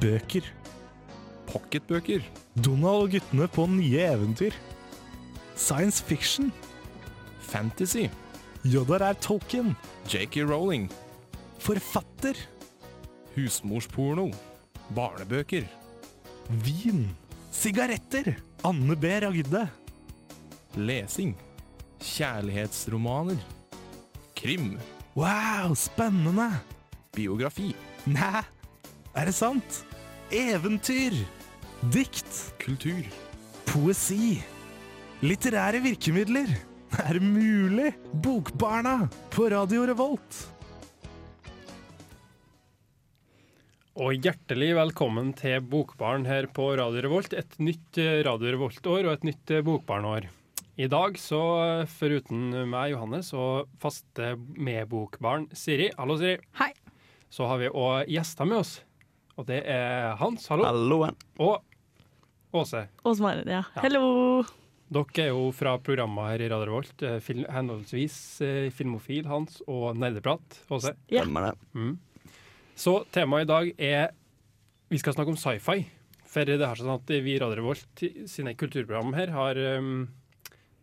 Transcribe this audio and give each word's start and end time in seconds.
Bøker. 0.00 0.46
Pocketbøker. 1.50 2.24
Donald 2.56 3.06
og 3.06 3.10
guttene 3.12 3.48
på 3.48 3.66
nye 3.68 4.04
eventyr. 4.06 4.56
Science 5.56 6.04
fiction. 6.04 6.52
Fantasy. 7.40 8.08
Jodar 8.64 9.02
er 9.08 9.18
Tolkien. 9.20 9.74
J.K. 10.08 10.46
Rowling. 10.48 10.88
Forfatter. 11.58 12.38
Husmorsporno. 13.34 14.30
Barnebøker. 14.94 15.66
Vin. 16.48 17.08
Sigaretter. 17.52 18.34
Anne 18.64 18.96
B. 18.96 19.18
Ragde. 19.22 19.66
Lesing. 20.76 21.36
Kjærlighetsromaner. 22.00 23.36
Krim. 24.36 24.78
Wow, 25.16 25.74
spennende! 25.74 26.48
Biografi. 27.12 27.74
Næ, 28.06 28.42
er 29.14 29.28
det 29.28 29.34
sant? 29.36 29.82
Eventyr. 30.32 31.16
Dikt. 31.92 32.32
Kultur. 32.62 33.02
Poesi. 33.68 34.38
Litterære 35.22 35.82
virkemidler. 35.84 36.50
Er 37.02 37.16
det 37.16 37.24
mulig? 37.24 37.92
Bokbarna 38.12 39.06
på 39.32 39.46
Radio 39.48 39.86
Revolt. 39.88 40.40
Og 44.02 44.16
hjertelig 44.16 44.70
velkommen 44.76 45.30
til 45.36 45.60
Bokbarn 45.64 46.26
her 46.28 46.48
på 46.52 46.70
Radio 46.76 47.00
Revolt. 47.06 47.32
Et 47.36 47.58
nytt 47.60 48.00
eh, 48.00 48.20
Radio 48.26 48.52
Revolt-år 48.54 49.08
og 49.08 49.14
et 49.14 49.26
nytt 49.30 49.52
eh, 49.52 49.64
Bokbarn-år. 49.64 50.28
I 50.80 50.88
dag, 50.92 51.16
så 51.20 51.42
eh, 51.64 51.88
foruten 51.88 52.52
meg, 52.68 52.92
Johannes, 52.92 53.32
og 53.36 53.72
faste 53.80 54.34
medbokbarn 54.56 55.48
Siri 55.56 55.90
Hallo, 55.96 56.16
Siri. 56.20 56.38
Hei. 56.60 56.72
Så 57.32 57.48
har 57.48 57.60
vi 57.60 57.72
òg 57.72 58.08
gjester 58.12 58.48
med 58.48 58.60
oss. 58.64 58.78
Og 59.40 59.46
det 59.48 59.62
er 59.70 60.12
Hans, 60.20 60.44
hallo. 60.52 60.66
Halloen. 60.68 61.16
Og 61.40 61.62
Åse. 62.52 62.84
Åsmar, 63.08 63.40
ja. 63.48 63.62
Ja. 63.62 63.80
Hello! 63.80 64.42
Dere 64.92 65.22
er 65.24 65.30
jo 65.30 65.46
fra 65.56 65.78
programmet 65.80 66.34
her 66.34 66.42
i 66.44 66.48
Radio 66.52 66.66
Revolt, 66.68 67.04
film, 67.24 67.46
henholdsvis 67.48 68.16
eh, 68.44 68.66
Filmofil, 68.76 69.24
Hans, 69.30 69.62
og 69.64 69.96
Nerdeprat, 69.96 70.58
Åse. 70.68 70.92
Stemmer 71.08 71.46
det. 71.48 71.54
Mm. 71.72 71.94
Så 72.76 72.98
temaet 73.14 73.46
i 73.46 73.48
dag 73.48 73.72
er 73.80 74.12
Vi 74.92 75.00
skal 75.00 75.16
snakke 75.16 75.32
om 75.32 75.40
sci-fi. 75.40 75.86
For 76.28 76.48
det 76.48 76.60
er 76.60 76.76
sånn 76.76 76.92
at 76.92 77.08
vi 77.08 77.34
i 77.34 77.40
Radio 77.40 77.62
Revolt 77.62 78.04
sine 78.28 78.52
kulturprogram 78.56 79.16
her 79.16 79.32
har 79.32 79.58
um, 79.80 80.10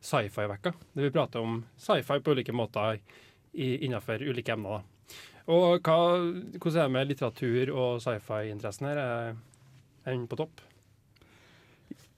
sci-fi-vekka. 0.02 0.74
Der 0.98 1.06
vi 1.06 1.14
prater 1.14 1.46
om 1.46 1.64
sci-fi 1.78 2.18
på 2.22 2.34
ulike 2.34 2.54
måter 2.54 2.98
innenfor 3.54 4.26
ulike 4.26 4.54
emner. 4.54 4.80
Da. 4.82 4.99
Og 5.50 5.82
hva, 5.82 6.00
hvordan 6.62 6.78
er 6.78 6.84
det 6.84 6.94
med 6.94 7.10
litteratur 7.10 7.72
og 7.74 8.02
sci-fi-interessen 8.04 8.90
her? 8.92 9.00
Er 10.06 10.12
den 10.12 10.28
på 10.30 10.38
topp? 10.38 10.62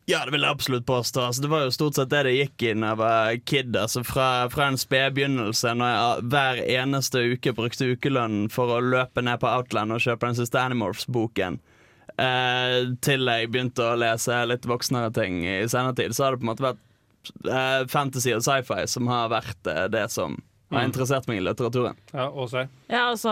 Ja, 0.10 0.26
det 0.26 0.34
vil 0.34 0.44
jeg 0.44 0.52
absolutt 0.52 0.86
påstå. 0.86 1.22
Altså, 1.22 1.44
det 1.44 1.50
var 1.52 1.64
jo 1.64 1.74
stort 1.74 1.96
sett 1.96 2.10
det 2.12 2.24
det 2.28 2.34
gikk 2.34 2.64
i 2.66 2.72
da 2.74 2.90
jeg 2.90 3.00
var 3.00 3.36
kid. 3.48 3.76
Altså, 3.78 4.04
fra, 4.04 4.28
fra 4.52 4.68
en 4.72 4.80
sped 4.80 5.16
begynnelse, 5.16 5.72
når 5.78 5.92
jeg 5.92 6.30
hver 6.34 6.62
eneste 6.76 7.24
uke 7.36 7.54
brukte 7.56 7.92
ukelønnen 7.94 8.50
for 8.52 8.74
å 8.76 8.82
løpe 8.84 9.24
ned 9.24 9.40
på 9.40 9.52
Outland 9.52 9.96
og 9.96 10.04
kjøpe 10.04 10.28
den 10.28 10.40
siste 10.42 10.60
Animorphs-boken, 10.60 11.62
eh, 12.18 12.78
til 13.06 13.30
jeg 13.30 13.52
begynte 13.54 13.88
å 13.88 14.00
lese 14.02 14.42
litt 14.50 14.68
voksnere 14.68 15.14
ting 15.16 15.44
i 15.46 15.62
senere 15.72 15.96
tid, 16.02 16.18
så 16.18 16.28
har 16.28 16.36
det 16.36 16.42
på 16.42 16.48
en 16.48 16.52
måte 16.52 16.68
vært 16.68 17.34
eh, 17.46 17.88
fantasy 17.92 18.34
og 18.36 18.44
sci-fi 18.44 18.84
som 18.92 19.08
har 19.12 19.32
vært 19.32 19.70
eh, 19.70 19.86
det 19.94 20.08
som 20.12 20.40
har 20.78 20.86
Mm. 20.86 20.92
interessert 20.94 21.28
meg 21.28 21.38
i 21.38 21.42
litteraturen. 21.46 21.96
Ja, 22.14 22.30
Åse? 22.32 22.68
Ja, 22.90 23.10
altså, 23.12 23.30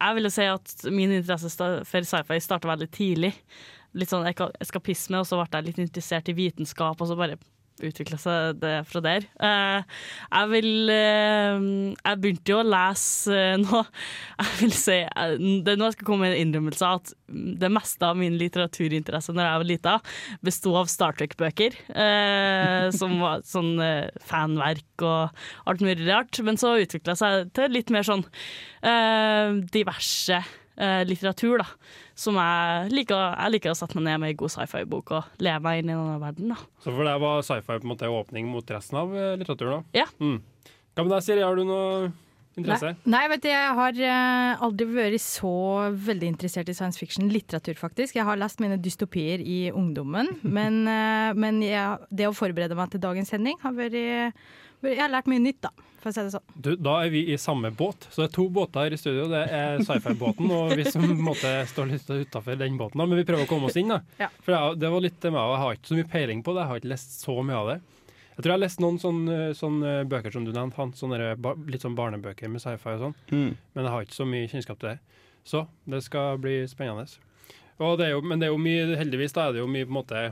jeg 0.00 0.14
vil 0.14 0.24
jo 0.24 0.30
si 0.30 0.42
at 0.44 0.84
min 0.90 1.10
interesse 1.10 1.50
for 1.84 2.00
sci-fi 2.00 2.38
starta 2.40 2.68
veldig 2.68 2.90
tidlig. 2.90 3.34
Litt 3.94 4.08
sånn 4.08 4.26
eka- 4.26 4.52
eskapisme, 4.60 5.18
og 5.20 5.26
så 5.26 5.36
ble 5.36 5.48
jeg 5.60 5.66
litt 5.66 5.78
interessert 5.88 6.28
i 6.28 6.32
vitenskap, 6.34 7.00
og 7.00 7.08
så 7.08 7.16
bare 7.16 7.36
utvikla 7.84 8.18
seg 8.20 8.58
det 8.62 8.74
fra 8.88 9.02
der. 9.04 9.26
Eh, 9.44 9.98
jeg 10.28 10.50
vil 10.52 10.92
eh, 10.92 11.66
Jeg 11.96 12.20
begynte 12.22 12.52
jo 12.52 12.60
å 12.62 12.66
lese 12.66 13.34
eh, 13.34 13.56
nå 13.62 13.82
Jeg 13.82 14.54
vil 14.60 14.74
si 14.76 14.98
Det 15.62 15.74
er 15.74 15.80
nå 15.80 15.88
jeg 15.88 15.98
skal 15.98 16.08
komme 16.08 16.26
med 16.26 16.36
en 16.36 16.42
innrømmelse 16.46 16.92
at 16.98 17.14
det 17.28 17.68
meste 17.72 18.08
av 18.08 18.16
min 18.16 18.38
litteraturinteresse 18.40 19.34
når 19.36 19.44
jeg 19.44 19.60
var 19.60 19.68
lita, 19.68 19.94
besto 20.44 20.70
av 20.80 20.88
Star 20.88 21.12
Trek-bøker. 21.18 21.74
Som 22.96 23.18
var 23.20 23.42
sånn 23.52 23.74
fanverk 24.24 25.04
og 25.04 25.68
alt 25.68 25.84
mulig 25.84 26.06
rart. 26.08 26.40
Men 26.40 26.56
så 26.56 26.78
utvikla 26.80 27.18
seg 27.20 27.50
til 27.56 27.76
litt 27.76 27.92
mer 27.92 28.08
sånn 28.08 28.24
diverse 29.76 30.40
litteratur, 30.78 31.60
da. 31.60 31.68
Som 32.18 32.34
jeg 32.40 32.90
liker, 32.90 33.20
jeg 33.38 33.54
liker 33.54 33.70
å 33.70 33.78
sette 33.78 33.94
meg 33.98 34.08
ned 34.08 34.20
med 34.24 34.32
en 34.34 34.38
god 34.40 34.50
sci-fi-bok 34.56 35.12
og 35.14 35.42
leve 35.44 35.60
meg 35.62 35.82
inn 35.84 35.92
i 35.92 35.94
denne 35.94 36.16
verden. 36.22 36.48
da. 36.50 36.56
Så 36.82 36.90
for 36.90 37.06
deg 37.06 37.20
var 37.22 37.44
sci-fi 37.46 37.76
på 37.78 37.84
en 37.86 37.92
måte 37.92 38.08
åpning 38.10 38.48
mot 38.50 38.72
resten 38.74 38.98
av 38.98 39.12
eh, 39.14 39.36
litteraturen? 39.38 39.84
da? 39.86 40.00
Ja. 40.02 40.08
Mm. 40.18 40.40
Hva 40.98 41.04
med 41.06 41.14
deg, 41.14 41.22
Siri? 41.28 41.44
Har 41.46 41.54
du 41.54 41.62
noe 41.68 42.08
interesse? 42.58 42.90
Nei, 43.06 43.12
nei, 43.14 43.22
vet 43.30 43.44
du, 43.44 43.48
jeg 43.52 43.74
har 43.78 44.00
eh, 44.10 44.64
aldri 44.66 44.88
vært 44.96 45.22
så 45.22 45.52
veldig 45.94 46.32
interessert 46.34 46.72
i 46.72 46.74
science 46.74 46.98
fiction-litteratur, 46.98 47.78
faktisk. 47.78 48.18
Jeg 48.18 48.26
har 48.26 48.40
lest 48.42 48.58
mine 48.64 48.80
dystopier 48.82 49.38
i 49.38 49.60
ungdommen, 49.70 50.32
men, 50.58 50.80
eh, 50.90 51.30
men 51.38 51.62
jeg, 51.62 52.02
det 52.10 52.26
å 52.26 52.34
forberede 52.34 52.74
meg 52.78 52.90
til 52.96 53.04
dagens 53.06 53.30
sending 53.30 53.62
har 53.62 53.78
vært 53.78 53.94
vært- 53.94 54.96
Jeg 54.96 55.00
har 55.04 55.10
lært 55.14 55.26
mye 55.30 55.42
nytt, 55.42 55.60
da, 55.62 55.70
for 55.98 56.10
å 56.10 56.14
si 56.14 56.22
det 56.24 56.32
sånn. 56.34 56.54
Du, 56.54 56.70
da 56.78 56.94
er 57.04 57.12
vi 57.12 57.24
i 57.32 57.36
samme 57.40 57.70
båt. 57.74 58.06
Så 58.10 58.22
det 58.22 58.28
er 58.28 58.34
to 58.36 58.46
båter 58.54 58.86
her 58.86 58.94
i 58.96 59.00
studio. 59.00 59.26
Det 59.32 59.42
er 59.58 59.82
sci-fi-båten, 59.84 60.50
og 60.54 60.74
vi 60.78 60.86
som 60.86 61.04
måte 61.28 61.52
står 61.72 61.90
litt 61.92 62.08
utafor 62.10 62.58
den 62.60 62.78
båten. 62.80 62.98
da, 63.02 63.06
Men 63.06 63.20
vi 63.20 63.26
prøver 63.28 63.46
å 63.46 63.50
komme 63.50 63.70
oss 63.70 63.78
inn. 63.80 63.92
da. 63.92 64.00
Ja. 64.20 64.30
For 64.44 64.54
det, 64.54 64.80
det 64.84 64.90
var 64.94 65.04
litt 65.04 65.28
med, 65.28 65.40
og 65.42 65.54
Jeg 65.54 65.62
har 65.64 65.78
ikke 65.78 65.90
så 65.92 65.98
mye 66.00 66.10
peiling 66.14 66.42
på 66.46 66.54
det. 66.54 66.64
Jeg 66.64 66.72
har 66.72 66.82
ikke 66.82 66.92
lest 66.94 67.20
så 67.22 67.38
mye 67.42 67.60
av 67.62 67.70
det. 67.74 67.78
Jeg 68.38 68.44
tror 68.44 68.52
jeg 68.52 68.54
har 68.54 68.62
lest 68.62 68.82
noen 68.84 68.98
sånne, 69.02 69.36
sånne 69.58 69.92
bøker 70.06 70.30
som 70.30 70.44
du 70.46 70.52
nevnte, 70.54 70.84
litt 71.66 71.82
sånn 71.82 71.96
barnebøker 71.98 72.52
med 72.52 72.62
sci-fi 72.62 72.92
og 72.94 73.00
sånn. 73.08 73.16
Mm. 73.34 73.56
Men 73.74 73.84
jeg 73.88 73.94
har 73.94 74.04
ikke 74.06 74.18
så 74.20 74.26
mye 74.30 74.50
kjennskap 74.52 74.78
til 74.78 74.92
det. 74.92 75.24
Så 75.48 75.64
det 75.90 76.04
skal 76.06 76.38
bli 76.38 76.60
spennende. 76.70 77.08
Og 77.82 77.96
det 77.98 78.06
er 78.06 78.12
jo, 78.14 78.22
men 78.22 78.38
det 78.38 78.46
er 78.46 78.52
jo 78.54 78.60
mye, 78.62 78.84
heldigvis 79.00 79.34
da 79.34 79.48
er 79.48 79.56
det 79.56 79.64
jo 79.64 79.70
mye 79.70 79.86
på 79.86 79.92
en 79.92 79.98
måte 79.98 80.22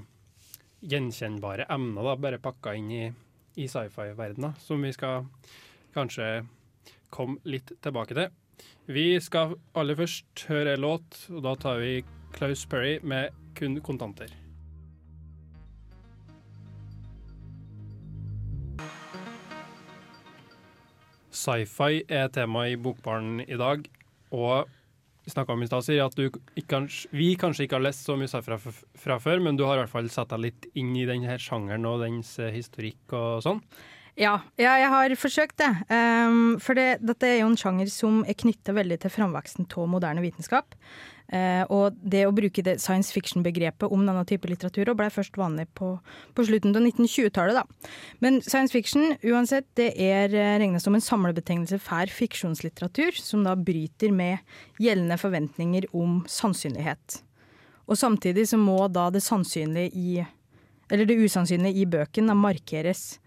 gjenkjennbare 0.86 1.66
emner 1.72 2.06
da, 2.06 2.14
bare 2.20 2.40
pakka 2.42 2.74
inn 2.78 2.90
i, 2.94 3.04
i 3.56 3.66
sci-fi-verdena, 3.68 4.52
som 4.60 4.82
vi 4.84 4.92
skal 4.92 5.26
kanskje 5.96 6.46
komme 7.10 7.40
litt 7.48 7.72
tilbake 7.82 8.16
til. 8.16 8.32
Vi 8.86 9.18
skal 9.20 9.56
aller 9.74 9.98
først 9.98 10.46
høre 10.48 10.76
en 10.76 10.84
låt, 10.84 11.22
og 11.32 11.42
da 11.44 11.54
tar 11.58 11.80
vi 11.82 12.04
Klaus 12.36 12.66
Perry 12.66 12.98
med 13.02 13.30
'Kun 13.54 13.80
kontanter'. 13.80 14.34
Sci-fi 21.30 22.02
er 22.08 22.28
tema 22.28 22.64
i 22.66 22.76
Bokbaren 22.76 23.40
i 23.40 23.56
dag, 23.56 23.84
og 24.30 24.68
snakka 25.30 25.54
om 25.54 25.64
i 25.64 25.68
stad, 25.68 25.84
sier 25.86 26.06
at 26.06 26.18
ikke, 26.20 26.80
vi 27.16 27.32
kanskje 27.40 27.66
ikke 27.66 27.78
har 27.78 27.86
lest 27.86 28.06
så 28.06 28.16
mye 28.18 28.42
fra, 28.46 28.58
fra 28.58 29.18
før, 29.22 29.42
men 29.42 29.58
du 29.58 29.64
har 29.66 29.78
i 29.78 29.84
hvert 29.84 29.92
fall 29.92 30.10
satt 30.12 30.32
deg 30.34 30.44
litt 30.46 30.68
inn 30.78 30.94
i 30.96 31.06
denne 31.08 31.38
sjangeren 31.42 31.88
og 31.88 32.02
dens 32.04 32.36
eh, 32.42 32.54
historikk 32.54 33.16
og 33.16 33.44
sånn. 33.46 33.62
Ja, 34.16 34.38
ja, 34.56 34.78
jeg 34.80 34.88
har 34.88 35.12
forsøkt 35.20 35.58
det. 35.60 35.68
Um, 35.92 36.56
for 36.62 36.78
det, 36.78 37.02
dette 37.04 37.28
er 37.28 37.42
jo 37.42 37.50
en 37.50 37.58
sjanger 37.60 37.90
som 37.92 38.22
er 38.24 38.38
knytta 38.40 38.72
veldig 38.72 38.96
til 39.02 39.12
framveksten 39.12 39.66
av 39.68 39.90
moderne 39.92 40.22
vitenskap. 40.24 40.72
Uh, 41.28 41.66
og 41.74 41.98
det 42.00 42.22
å 42.24 42.32
bruke 42.32 42.62
det 42.64 42.78
science 42.80 43.12
fiction-begrepet 43.12 43.92
om 43.92 44.06
denne 44.08 44.22
type 44.24 44.48
litteratur 44.48 44.88
ble 44.96 45.10
først 45.12 45.36
vanlig 45.36 45.66
på, 45.76 45.90
på 46.32 46.46
slutten 46.48 46.72
av 46.72 46.86
1920-tallet. 46.86 47.60
da. 47.60 47.90
Men 48.24 48.40
science 48.46 48.72
fiction 48.72 49.18
uansett, 49.20 49.68
det 49.76 49.90
er 50.00 50.32
regna 50.62 50.80
som 50.80 50.96
en 50.96 51.04
samlebetegnelse 51.04 51.76
for 51.84 52.16
fiksjonslitteratur, 52.16 53.20
som 53.20 53.44
da 53.44 53.52
bryter 53.52 54.16
med 54.16 54.40
gjeldende 54.80 55.20
forventninger 55.20 55.90
om 55.92 56.22
sannsynlighet. 56.24 57.20
Og 57.84 58.00
samtidig 58.00 58.48
så 58.48 58.56
må 58.56 58.80
da 58.88 59.10
det 59.12 59.20
sannsynlige 59.26 59.92
i 59.92 60.24
Eller 60.88 61.04
det 61.04 61.18
usannsynlige 61.18 61.82
i 61.82 61.86
bøken 61.90 62.28
da 62.30 62.34
markeres 62.38 63.18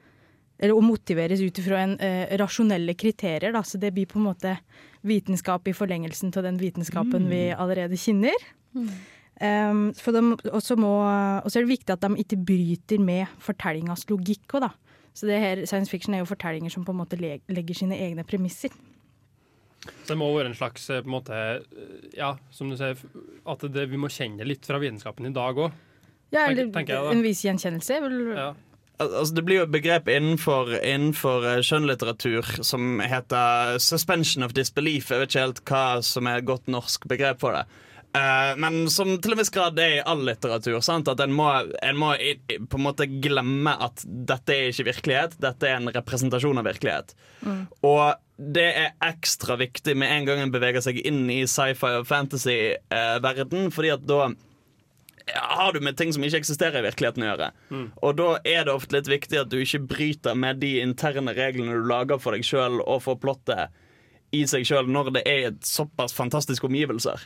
eller 0.60 0.76
å 0.76 0.82
motiveres 0.84 1.42
ut 1.42 1.60
ifra 1.62 1.80
en 1.86 1.94
eh, 2.04 2.38
rasjonelle 2.38 2.94
kriterier. 3.00 3.54
Da. 3.56 3.62
Så 3.64 3.80
det 3.80 3.94
blir 3.96 4.06
på 4.12 4.20
en 4.20 4.28
måte 4.28 4.58
vitenskap 5.08 5.68
i 5.68 5.74
forlengelsen 5.74 6.34
av 6.36 6.44
den 6.44 6.58
vitenskapen 6.60 7.30
vi 7.32 7.46
allerede 7.56 7.96
kjenner. 7.98 8.36
Um, 9.40 9.86
og 10.52 10.60
så 10.62 10.76
må- 10.76 11.00
og 11.40 11.48
så 11.48 11.60
er 11.60 11.64
det 11.64 11.72
viktig 11.80 11.94
at 11.96 12.02
de 12.04 12.10
ikke 12.20 12.42
bryter 12.44 13.00
med 13.00 13.28
fortellingas 13.40 14.04
logikk 14.12 14.52
òg, 14.60 14.66
da. 14.68 14.72
Så 15.16 15.28
det 15.28 15.40
her, 15.40 15.66
science 15.66 15.90
fiction 15.90 16.14
er 16.14 16.20
jo 16.20 16.28
fortellinger 16.30 16.72
som 16.72 16.84
på 16.86 16.92
en 16.92 17.00
måte 17.00 17.18
legger 17.20 17.76
sine 17.76 17.96
egne 17.96 18.26
premisser. 18.28 18.70
Så 20.04 20.12
det 20.12 20.18
må 20.20 20.28
være 20.36 20.52
en 20.52 20.58
slags 20.60 20.90
eh, 20.92 21.00
på 21.02 21.08
en 21.08 21.16
måte, 21.16 21.40
ja, 22.18 22.34
som 22.52 22.70
du 22.70 22.76
sier, 22.76 23.00
at 23.48 23.60
det, 23.72 23.88
vi 23.90 23.98
må 24.00 24.12
kjenne 24.12 24.44
litt 24.48 24.68
fra 24.68 24.80
vitenskapen 24.82 25.26
i 25.30 25.34
dag 25.34 25.56
òg. 25.56 25.72
Ja, 26.36 26.50
eller 26.50 26.68
tenker 26.76 26.94
jeg 26.98 27.06
da. 27.08 27.12
en 27.16 27.24
viss 27.24 27.46
gjenkjennelse. 27.48 28.02
Vel, 28.04 28.20
Ja. 28.36 28.50
Al- 29.00 29.14
Altså, 29.20 29.34
det 29.36 29.46
blir 29.48 29.62
jo 29.62 29.68
et 29.68 29.74
begrep 29.74 30.10
innenfor, 30.12 30.74
innenfor 30.84 31.46
eh, 31.48 31.62
skjønnlitteratur 31.66 32.64
som 32.64 33.00
heter 33.00 33.78
'suspension 33.80 34.44
of 34.44 34.54
disbelief'. 34.54 35.12
Jeg 35.12 35.20
vet 35.20 35.30
ikke 35.30 35.46
helt 35.46 35.64
hva 35.66 35.86
som 36.04 36.28
er 36.28 36.38
et 36.40 36.50
godt 36.50 36.68
norsk 36.68 37.08
begrep 37.08 37.40
for 37.40 37.56
det. 37.56 37.66
Uh, 38.10 38.56
men 38.58 38.88
som 38.90 39.12
til 39.22 39.36
en 39.36 39.38
viss 39.38 39.52
grad 39.54 39.78
er 39.78 40.00
i 40.00 40.02
all 40.02 40.24
litteratur. 40.26 40.80
Sant? 40.82 41.08
At 41.12 41.20
en 41.22 41.32
må, 41.32 41.46
en 41.86 42.00
må 42.00 42.16
i, 42.18 42.32
på 42.58 42.80
en 42.80 42.86
måte 42.88 43.06
glemme 43.06 43.76
at 43.86 44.02
dette 44.06 44.50
er 44.56 44.72
ikke 44.72 44.88
virkelighet, 44.88 45.36
dette 45.38 45.68
er 45.70 45.78
en 45.78 45.92
representasjon 45.94 46.58
av 46.58 46.66
virkelighet. 46.66 47.14
Og 47.86 48.16
det 48.40 48.66
er 48.82 48.96
ekstra 49.06 49.60
viktig 49.60 49.94
med 50.00 50.10
en 50.10 50.26
gang 50.26 50.42
en 50.42 50.52
beveger 50.52 50.82
seg 50.82 50.98
inn 51.06 51.30
i 51.30 51.44
sci-fi 51.46 52.00
og 52.00 52.08
fantasy-verden, 52.10 53.70
fordi 53.76 53.94
at 53.94 54.08
da 54.10 54.32
har 55.36 55.74
du 55.74 55.80
med 55.84 55.98
ting 56.00 56.14
som 56.16 56.24
ikke 56.24 56.40
eksisterer 56.42 56.80
i 56.82 56.86
virkeligheten 56.88 57.24
å 57.26 57.30
gjøre. 57.32 57.52
Og 58.06 58.16
da 58.20 58.30
er 58.48 58.66
det 58.68 58.74
ofte 58.74 58.98
litt 58.98 59.10
viktig 59.12 59.40
at 59.42 59.50
du 59.52 59.58
ikke 59.62 59.82
bryter 59.90 60.36
med 60.40 60.60
de 60.64 60.76
interne 60.84 61.34
reglene 61.38 61.76
du 61.78 61.86
lager 61.90 62.20
for 62.22 62.36
deg 62.38 62.46
sjøl 62.48 62.80
og 62.86 63.02
for 63.06 63.20
plottet 63.22 63.70
i 64.36 64.44
seg 64.46 64.62
sjøl 64.70 64.86
når 64.94 65.08
det 65.16 65.22
er 65.26 65.56
såpass 65.66 66.14
fantastiske 66.14 66.68
omgivelser. 66.68 67.24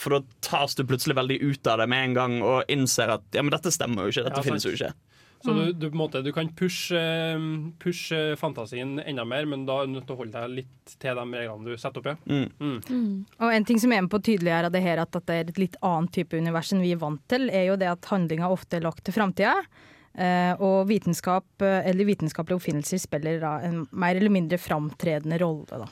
For 0.00 0.16
da 0.16 0.22
tas 0.40 0.74
du 0.78 0.84
plutselig 0.88 1.16
veldig 1.18 1.36
ut 1.44 1.66
av 1.68 1.82
det 1.82 1.88
med 1.92 2.06
en 2.06 2.14
gang 2.16 2.38
og 2.40 2.70
innser 2.72 3.12
at 3.18 3.26
ja, 3.36 3.42
men 3.44 3.52
dette 3.52 3.72
stemmer 3.74 4.06
jo 4.08 4.14
ikke. 4.14 4.24
Dette 4.30 4.40
Ja, 4.40 4.46
finnes 4.46 4.64
jo 4.64 4.72
ikke. 4.72 4.94
Så 5.44 5.52
du, 5.54 5.60
du, 5.72 5.84
på 5.86 5.94
en 5.94 6.00
måte, 6.00 6.22
du 6.26 6.32
kan 6.34 6.48
pushe, 6.58 7.00
pushe 7.78 8.18
fantasien 8.40 8.96
enda 8.98 9.22
mer, 9.28 9.46
men 9.46 9.66
da 9.68 9.76
er 9.78 9.86
du 9.86 9.92
nødt 9.94 10.08
til 10.08 10.16
å 10.16 10.22
holde 10.22 10.34
deg 10.34 10.56
litt 10.56 10.96
til 10.98 11.20
de 11.20 11.26
reglene 11.38 11.68
du 11.68 11.78
setter 11.78 12.02
opp. 12.02 12.24
Ja. 12.26 12.72
Og 13.38 13.52
en 13.54 13.68
ting 13.68 13.78
som 13.78 13.94
er 13.94 14.02
med 14.02 14.10
på 14.10 14.18
å 14.18 14.24
tydeliggjøre 14.26 14.72
det 14.74 14.82
her, 14.82 15.04
at 15.04 15.14
det 15.14 15.36
er 15.36 15.52
et 15.52 15.60
litt 15.62 15.78
annet 15.86 16.14
type 16.16 16.34
univers 16.34 16.72
enn 16.74 16.82
vi 16.82 16.90
er 16.96 17.02
vant 17.02 17.22
til, 17.30 17.46
er 17.54 17.68
jo 17.70 17.78
det 17.78 17.92
at 17.92 18.10
handlinga 18.10 18.50
ofte 18.50 18.80
er 18.80 18.86
lagt 18.88 19.04
til 19.06 19.14
framtida. 19.14 19.54
Eh, 20.18 20.52
og 20.58 20.88
vitenskap, 20.88 21.46
eh, 21.62 21.86
eller 21.86 22.08
vitenskapelige 22.08 22.58
oppfinnelser 22.58 22.98
spiller 22.98 23.38
da 23.38 23.58
en 23.62 23.84
mer 23.94 24.18
eller 24.18 24.34
mindre 24.34 24.58
framtredende 24.58 25.38
rolle. 25.38 25.84
Da. 25.84 25.86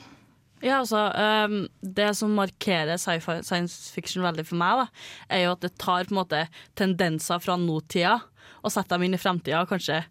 Ja, 0.65 0.79
altså, 0.81 1.05
um, 1.47 1.67
Det 1.81 2.09
som 2.17 2.33
markerer 2.35 2.97
sci-fi 2.97 3.43
science 3.45 3.93
fiction 3.93 4.25
veldig 4.25 4.45
for 4.49 4.57
meg, 4.59 4.81
da, 4.81 4.87
er 5.29 5.43
jo 5.45 5.53
at 5.53 5.61
det 5.63 5.77
tar 5.77 6.09
på 6.09 6.15
en 6.15 6.19
måte 6.19 6.47
tendenser 6.75 7.39
fra 7.39 7.55
nåtida 7.61 8.17
og 8.63 8.73
sette 8.73 8.93
dem 8.95 9.07
inn 9.07 9.17
i 9.17 9.21
framtida 9.21 9.63
og 9.63 9.71
kanskje 9.71 10.03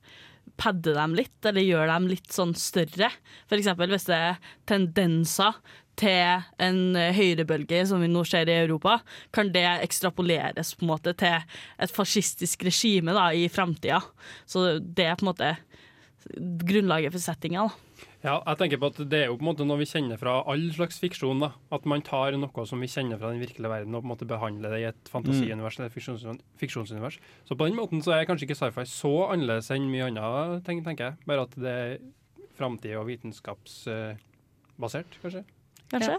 padde 0.56 0.94
dem 0.96 1.16
litt, 1.18 1.36
eller 1.44 1.64
gjør 1.64 1.90
dem 1.90 2.06
litt 2.10 2.30
sånn 2.32 2.54
større. 2.56 3.10
Eksempel 3.52 3.92
hvis 3.92 4.06
det 4.08 4.16
er 4.16 4.38
tendenser 4.68 5.58
til 5.96 6.44
en 6.62 6.80
høyrebølge 7.16 7.82
som 7.88 8.02
vi 8.04 8.10
nå 8.10 8.22
ser 8.28 8.50
i 8.52 8.58
Europa, 8.62 8.98
kan 9.34 9.50
det 9.52 9.64
ekstrapoleres 9.84 10.74
på 10.76 10.86
en 10.86 10.92
måte 10.92 11.16
til 11.18 11.40
et 11.82 11.92
fascistisk 11.92 12.66
regime 12.68 13.16
da, 13.16 13.30
i 13.32 13.48
framtida. 13.52 14.02
Så 14.48 14.78
det 14.80 15.08
er 15.08 15.18
på 15.18 15.26
en 15.26 15.32
måte 15.32 15.56
grunnlaget 16.68 17.14
for 17.14 17.22
settinga. 17.22 17.66
da. 17.66 17.85
Ja, 18.26 18.40
jeg 18.42 18.58
tenker 18.58 18.80
på 18.82 18.88
at 18.90 18.96
Det 19.06 19.20
er 19.22 19.28
jo 19.30 19.36
på 19.38 19.44
en 19.44 19.48
måte 19.52 19.62
noe 19.68 19.78
vi 19.78 19.86
kjenner 19.86 20.18
fra 20.18 20.40
all 20.50 20.64
slags 20.74 20.98
fiksjon. 20.98 21.38
da. 21.44 21.52
At 21.70 21.84
man 21.86 22.02
tar 22.02 22.34
noe 22.34 22.64
som 22.66 22.80
vi 22.82 22.88
kjenner 22.90 23.18
fra 23.20 23.30
den 23.30 23.38
virkelige 23.40 23.70
verden 23.70 23.94
og 23.94 24.02
på 24.02 24.06
en 24.08 24.12
måte 24.16 24.26
behandler 24.26 24.70
det 24.74 24.80
i 24.82 24.88
et 24.90 25.08
fantasiunivers 25.12 25.78
eller 25.78 25.90
fiksjons- 25.94 26.40
fiksjonsunivers. 26.58 27.20
Så 27.46 27.54
på 27.54 27.68
den 27.68 27.76
måten 27.78 28.02
så 28.02 28.10
er 28.16 28.26
kanskje 28.26 28.48
ikke 28.48 28.58
sci-fi 28.58 28.82
så 28.90 29.12
annerledes 29.30 29.70
enn 29.70 29.86
mye 29.92 30.08
annet, 30.10 30.64
tenker 30.66 31.04
jeg. 31.12 31.16
Bare 31.26 31.42
at 31.46 31.54
det 31.54 31.70
er 31.70 31.98
framtid 32.58 32.96
og 32.98 33.06
vitenskapsbasert, 33.06 35.20
kanskje. 35.22 35.44
Kanskje? 35.92 36.16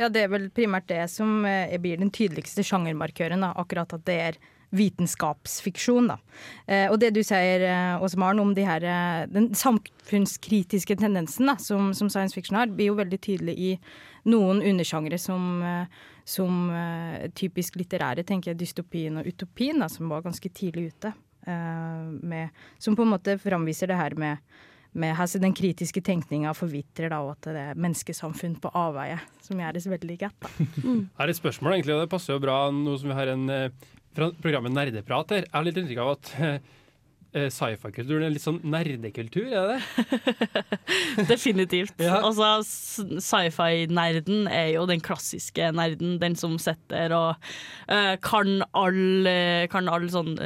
Ja, 0.00 0.08
det 0.10 0.24
er 0.24 0.28
vel 0.32 0.48
primært 0.50 0.88
det 0.90 1.04
som 1.12 1.44
eh, 1.46 1.76
blir 1.78 1.96
den 2.00 2.10
tydeligste 2.10 2.64
sjangermarkøren. 2.66 3.44
Da. 3.46 3.52
Akkurat 3.62 3.92
at 3.94 4.02
det 4.08 4.16
er 4.18 4.34
vitenskapsfiksjon. 4.74 6.10
Da. 6.10 6.18
Eh, 6.66 6.86
og 6.90 6.98
det 7.02 7.12
du 7.16 7.22
sier, 7.26 7.64
eh, 7.68 8.02
Åse 8.02 8.18
Maren, 8.20 8.42
om 8.42 8.54
de 8.54 8.66
her, 8.66 8.84
eh, 8.84 9.26
den 9.30 9.52
samfunnskritiske 9.54 10.96
tendensen 11.00 11.46
da, 11.50 11.56
som, 11.56 11.92
som 11.94 12.10
science 12.10 12.34
fiction 12.34 12.58
har, 12.58 12.72
blir 12.72 12.92
jo 12.92 12.98
veldig 12.98 13.20
tydelig 13.20 13.56
i 13.58 13.72
noen 14.30 14.62
undersjangre 14.64 15.18
som, 15.20 15.60
som 16.24 16.70
typisk 17.36 17.74
litterære, 17.76 18.24
tenker 18.24 18.52
jeg 18.52 18.62
dystopien 18.62 19.18
og 19.20 19.26
utopien, 19.28 19.82
da, 19.82 19.90
som 19.92 20.08
var 20.08 20.24
ganske 20.24 20.48
tidlig 20.48 20.94
ute. 20.94 21.12
Med, 21.44 22.54
som 22.80 22.96
på 22.96 23.04
en 23.04 23.10
måte 23.12 23.34
framviser 23.36 23.90
det 23.92 23.98
her 24.00 24.16
med 24.16 24.40
med 24.94 25.16
altså, 25.18 25.40
den 25.42 25.54
kritiske 25.54 26.00
tenkninga 26.06 26.52
forvitrer, 26.54 27.12
og 27.18 27.34
at 27.34 27.48
det 27.50 27.62
er 27.62 27.80
menneskesamfunn 27.82 28.54
på 28.62 28.70
avveie, 28.78 29.18
som 29.42 29.58
gjøres 29.58 29.88
veldig 29.90 30.18
godt. 30.20 30.48
Mm. 30.84 31.08
Her 31.18 31.26
er 31.26 31.32
et 31.32 31.38
spørsmål, 31.40 31.76
egentlig, 31.76 31.96
og 31.96 32.04
det 32.04 32.12
passer 32.12 32.36
jo 32.36 32.42
bra 32.42 32.58
nå 32.74 32.94
som 33.00 33.10
vi 33.10 33.16
har 33.18 33.32
en 33.32 33.48
eh, 33.50 33.88
fra 34.14 34.30
programmet 34.42 34.74
Nerdeprat 34.74 35.34
her. 35.34 35.46
Jeg 35.46 35.54
har 35.54 35.66
litt 35.66 35.78
inntrykk 35.80 36.02
av 36.04 36.10
at 36.14 36.32
eh, 37.34 37.48
sci-fi-kulturen 37.50 38.26
er 38.28 38.34
litt 38.34 38.44
sånn 38.44 38.60
nerdekultur, 38.62 39.48
er 39.50 39.72
det 39.72 39.78
det? 39.78 40.62
Definitivt. 41.32 41.96
Ja. 42.02 42.20
Altså, 42.20 42.60
Sci-fi-nerden 43.18 44.46
er 44.50 44.70
jo 44.76 44.86
den 44.90 45.02
klassiske 45.04 45.72
nerden, 45.74 46.18
den 46.22 46.38
som 46.38 46.56
sitter 46.62 47.14
og 47.16 47.50
uh, 47.90 48.14
kan 48.22 48.62
all, 48.72 49.28
kan 49.72 49.90
all 49.90 50.06
sånn 50.14 50.36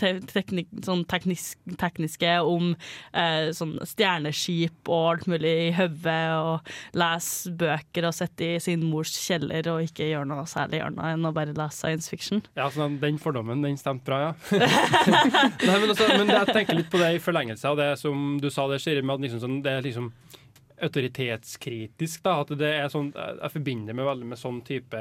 te 0.00 0.12
teknik, 0.30 0.68
sånn 0.84 1.04
teknisk, 1.10 1.58
tekniske 1.80 2.34
om 2.46 2.72
eh, 3.12 3.50
sånn 3.56 3.76
stjerneskip 3.86 4.90
og 4.92 5.08
alt 5.12 5.28
mulig 5.30 5.54
i 5.68 5.72
hodet, 5.76 6.20
og 6.38 6.98
lese 6.98 7.52
bøker 7.60 8.08
og 8.08 8.16
sitte 8.16 8.54
i 8.54 8.62
sin 8.62 8.84
mors 8.90 9.14
kjeller 9.18 9.68
og 9.72 9.88
ikke 9.88 10.10
gjøre 10.10 10.28
noe 10.30 10.46
særlig 10.50 10.82
annet 10.84 11.14
enn 11.14 11.28
å 11.28 11.34
bare 11.36 11.56
lese 11.56 11.80
science 11.84 12.10
fiction. 12.10 12.44
Ja, 12.58 12.68
så 12.70 12.88
Den 13.00 13.18
fordommen 13.22 13.64
den 13.64 13.78
stemte 13.80 14.08
bra, 14.08 14.20
ja. 14.28 14.32
Nei, 15.64 15.76
men, 15.80 15.90
også, 15.90 16.08
men 16.18 16.32
jeg 16.32 16.54
tenker 16.54 16.78
litt 16.78 16.90
på 16.92 17.00
det 17.00 17.14
i 17.16 17.22
forlengelse 17.22 17.70
av 17.70 17.80
det 17.80 17.90
som 18.00 18.38
du 18.42 18.50
sa, 18.52 18.68
det, 18.70 18.80
Shiri, 18.82 19.02
med 19.04 19.18
at 19.18 19.26
liksom, 19.26 19.42
sånn, 19.44 19.60
det 19.64 19.78
er 19.78 19.86
liksom 19.86 20.10
autoritetskritisk. 20.84 22.22
da, 22.24 22.40
at 22.42 22.52
det 22.58 22.70
er 22.76 22.92
sånn, 22.92 23.12
jeg 23.14 23.52
forbinder 23.54 23.96
meg 23.96 24.08
veldig 24.08 24.30
med 24.32 24.40
sånn 24.40 24.60
type 24.66 25.00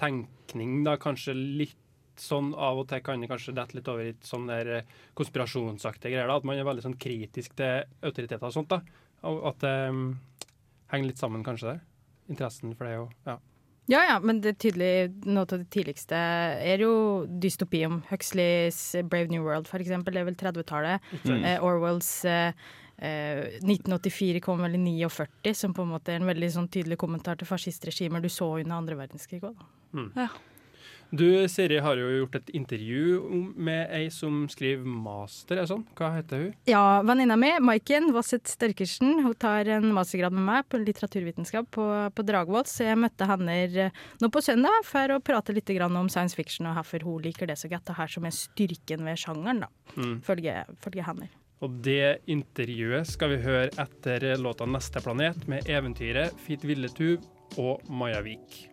tenkning. 0.00 0.82
da, 0.86 0.96
Kanskje 1.00 1.36
litt 1.36 1.78
sånn 2.22 2.52
av 2.54 2.82
og 2.82 2.88
til 2.90 3.02
kan 3.04 3.22
det 3.22 3.30
kanskje 3.30 3.56
dette 3.56 3.78
litt 3.78 3.90
over 3.92 4.10
i 4.10 4.14
sånn 4.26 4.46
der 4.50 4.72
eh, 4.78 4.94
konspirasjonsaktige 5.18 6.14
greier. 6.14 6.30
da, 6.30 6.38
At 6.40 6.46
man 6.48 6.58
er 6.58 6.68
veldig 6.68 6.86
sånn 6.86 7.00
kritisk 7.00 7.56
til 7.58 7.84
autoriteter 8.02 8.48
og 8.48 8.54
sånt. 8.54 8.72
da, 8.72 8.80
og 9.28 9.44
At 9.52 9.60
det 9.64 9.74
um, 9.90 10.06
henger 10.92 11.12
litt 11.12 11.22
sammen, 11.22 11.44
kanskje, 11.46 11.76
der. 11.76 11.84
Interessen 12.32 12.74
for 12.74 12.88
det 12.88 12.96
og 12.98 13.12
ja. 13.28 13.38
Ja 13.86 14.00
ja, 14.02 14.16
men 14.18 14.40
det 14.42 14.50
er 14.50 14.56
tydelig, 14.58 14.94
noe 15.30 15.44
av 15.44 15.60
det 15.60 15.68
tidligste 15.70 16.18
er 16.18 16.82
jo 16.82 17.22
dystopi 17.42 17.84
om 17.86 18.00
Huxleys 18.08 18.80
Brave 19.06 19.30
New 19.30 19.44
World, 19.46 19.68
for 19.70 19.82
eksempel. 19.82 20.16
Det 20.16 20.24
er 20.24 20.26
vel 20.26 20.38
30-tallet. 20.40 21.06
Eh, 21.52 21.62
Orwells 21.62 22.10
eh, 22.26 22.50
eh, 22.98 23.60
1984 23.62 24.42
kom 24.42 24.64
vel 24.66 24.74
i 24.74 24.82
49, 24.82 25.54
som 25.54 25.76
på 25.76 25.86
en 25.86 25.94
måte 25.94 26.16
er 26.16 26.18
en 26.18 26.26
veldig 26.32 26.50
sånn 26.56 26.66
tydelig 26.66 26.98
kommentar 26.98 27.38
til 27.38 27.46
fascistregimer 27.46 28.24
du 28.24 28.28
så 28.32 28.56
under 28.56 28.80
andre 28.80 28.98
verdenskrig 28.98 29.44
òg, 29.46 29.54
da. 29.54 29.70
Du, 31.14 31.48
Siri, 31.48 31.78
har 31.78 31.96
jo 31.96 32.08
gjort 32.18 32.34
et 32.40 32.48
intervju 32.58 33.20
med 33.54 33.92
ei 33.94 34.08
som 34.10 34.48
skriver 34.50 34.84
master, 34.84 35.56
er 35.56 35.62
det 35.62 35.70
sånn? 35.70 35.84
Hva 35.96 36.08
heter 36.16 36.40
hun? 36.42 36.54
Ja, 36.66 36.82
venninna 37.06 37.36
mi, 37.38 37.52
Maiken 37.62 38.10
Wasset 38.16 38.50
Størkersen, 38.50 39.22
hun 39.22 39.34
tar 39.38 39.70
en 39.76 39.92
mastergrad 39.94 40.34
med 40.34 40.44
meg 40.48 40.66
på 40.68 40.80
litteraturvitenskap 40.82 41.70
på, 41.70 41.86
på 42.10 42.26
Dragvoll, 42.26 42.66
så 42.66 42.88
jeg 42.88 42.98
møtte 42.98 43.28
henne 43.30 43.54
eh, 43.86 44.02
nå 44.20 44.30
på 44.34 44.42
søndag 44.42 44.82
for 44.88 45.14
å 45.14 45.20
prate 45.22 45.54
litt 45.56 45.70
grann 45.76 45.96
om 45.96 46.10
science 46.12 46.34
fiction 46.36 46.66
og 46.66 46.74
hvorfor 46.80 47.06
hun 47.06 47.22
liker 47.22 47.46
det 47.46 47.58
så 47.60 47.70
godt, 47.70 47.94
og 47.94 48.00
her 48.02 48.10
som 48.10 48.26
er 48.26 48.34
styrken 48.34 49.06
ved 49.06 49.22
sjangeren, 49.22 49.64
da, 49.66 49.72
Mm. 49.96 50.20
følge, 50.26 50.64
følge 50.82 51.04
henne. 51.06 51.28
Og 51.64 51.78
det 51.80 52.20
intervjuet 52.28 53.06
skal 53.08 53.30
vi 53.32 53.38
høre 53.46 53.70
etter 53.80 54.36
låta 54.36 54.66
'Neste 54.66 55.00
planet' 55.00 55.46
med 55.48 55.64
eventyret 55.72 56.34
Fit 56.44 56.60
Villetuv 56.60 57.24
og 57.56 57.80
Maja 57.88 58.20
Vik. 58.20 58.68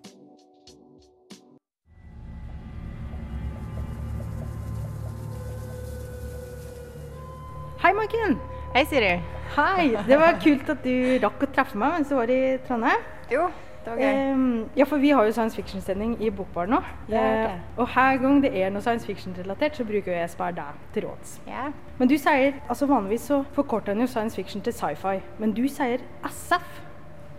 Maiken! 8.04 8.34
Hei, 8.74 8.86
Siri. 8.86 9.12
Hei! 9.56 9.98
Det 10.08 10.18
var 10.20 10.36
kult 10.44 10.68
at 10.74 10.82
du 10.84 11.20
rakk 11.24 11.46
å 11.46 11.48
treffe 11.56 11.78
meg 11.80 11.94
mens 11.94 12.10
du 12.12 12.18
var 12.18 12.32
i 12.34 12.58
Trondheim. 12.66 13.06
Jo, 13.32 13.46
det 13.86 13.94
var 13.94 14.02
gøy. 14.02 14.18
Um, 14.34 14.42
ja, 14.76 14.88
for 14.90 15.00
vi 15.00 15.14
har 15.16 15.24
jo 15.24 15.32
science 15.32 15.56
fiction-sending 15.56 16.18
i 16.20 16.32
Bokbar 16.36 16.68
nå. 16.68 16.82
Ja, 17.08 17.22
Eh, 17.24 17.56
og 17.78 17.88
hver 17.94 18.20
gang 18.20 18.44
det 18.44 18.52
er 18.60 18.76
noe 18.76 18.84
science 18.84 19.08
fiction-relatert, 19.08 19.80
så 19.80 19.88
bruker 19.88 20.18
jeg 20.18 20.34
spørre 20.34 20.58
deg 20.58 20.84
til 20.92 21.08
råds. 21.08 21.38
Ja. 21.48 21.70
Men 22.02 22.12
du 22.12 22.18
sier, 22.20 22.60
altså 22.68 22.92
vanligvis 22.92 23.30
så 23.32 23.40
forkorter 23.56 23.96
en 23.96 24.04
jo 24.04 24.12
science 24.12 24.36
fiction 24.36 24.66
til 24.68 24.76
sci-fi, 24.76 25.22
men 25.40 25.56
du 25.56 25.64
sier 25.72 26.04
SF. 26.28 26.82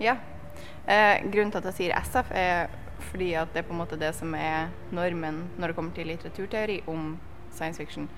ja. 0.01 0.17
Eh, 0.89 1.29
grunnen 1.29 1.53
til 1.53 1.61
at 1.61 1.73
jeg 1.75 1.81
sier 1.83 2.01
SF, 2.01 2.33
er 2.33 2.73
fordi 3.11 3.35
at 3.37 3.53
det 3.53 3.67
er 3.67 3.69
på 3.69 3.77
en 3.77 3.85
måte 3.85 4.01
det 4.01 4.15
som 4.17 4.33
er 4.35 4.73
normen 4.93 5.45
når 5.59 5.67
det 5.67 5.77
kommer 5.77 5.93
til 5.93 6.09
litteraturteori 6.09 6.83
om 6.89 7.19
science 7.53 7.77
fiction. 7.77 8.09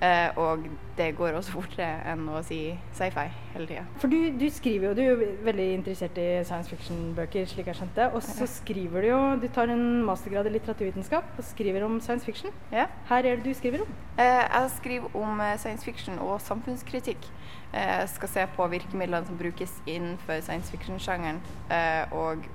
Eh, 0.00 0.38
og 0.40 0.62
det 0.96 1.10
går 1.18 1.34
også 1.36 1.52
fortere 1.52 1.98
enn 2.08 2.22
å 2.32 2.38
si 2.44 2.58
sci-fi 2.96 3.26
hele 3.52 3.66
tida. 3.68 3.82
For 4.00 4.08
du, 4.08 4.30
du 4.40 4.46
skriver 4.48 4.86
jo, 4.88 4.92
du 4.96 5.00
er 5.02 5.10
jo 5.10 5.26
veldig 5.44 5.66
interessert 5.74 6.16
i 6.20 6.28
science 6.48 6.72
fiction-bøker, 6.72 7.44
slik 7.50 7.68
jeg 7.68 7.76
skjønte. 7.76 8.06
Og 8.16 8.24
så 8.24 8.48
skriver 8.48 9.04
du 9.04 9.08
jo, 9.10 9.18
du 9.42 9.44
tar 9.52 9.68
en 9.74 9.84
mastergrad 10.08 10.48
i 10.48 10.54
litteraturvitenskap 10.54 11.36
og 11.36 11.44
skriver 11.44 11.84
om 11.84 11.98
science 12.00 12.24
fiction. 12.24 12.54
Ja. 12.72 12.86
Her 13.10 13.28
er 13.28 13.36
det 13.42 13.44
du 13.44 13.52
skriver 13.58 13.84
om. 13.84 13.92
Eh, 14.16 14.40
jeg 14.46 14.70
skriver 14.78 15.20
om 15.20 15.42
eh, 15.44 15.58
science 15.60 15.84
fiction 15.84 16.16
og 16.24 16.40
samfunnskritikk. 16.46 17.28
Eh, 17.74 17.98
Jeg 18.00 18.08
skal 18.14 18.28
se 18.32 18.46
på 18.56 18.66
virkemidlene 18.72 19.28
som 19.28 19.36
brukes 19.38 19.76
innenfor 19.86 20.40
science 20.40 20.72
fiction-sjangeren, 20.72 21.42
eh, 21.70 22.08
og 22.16 22.48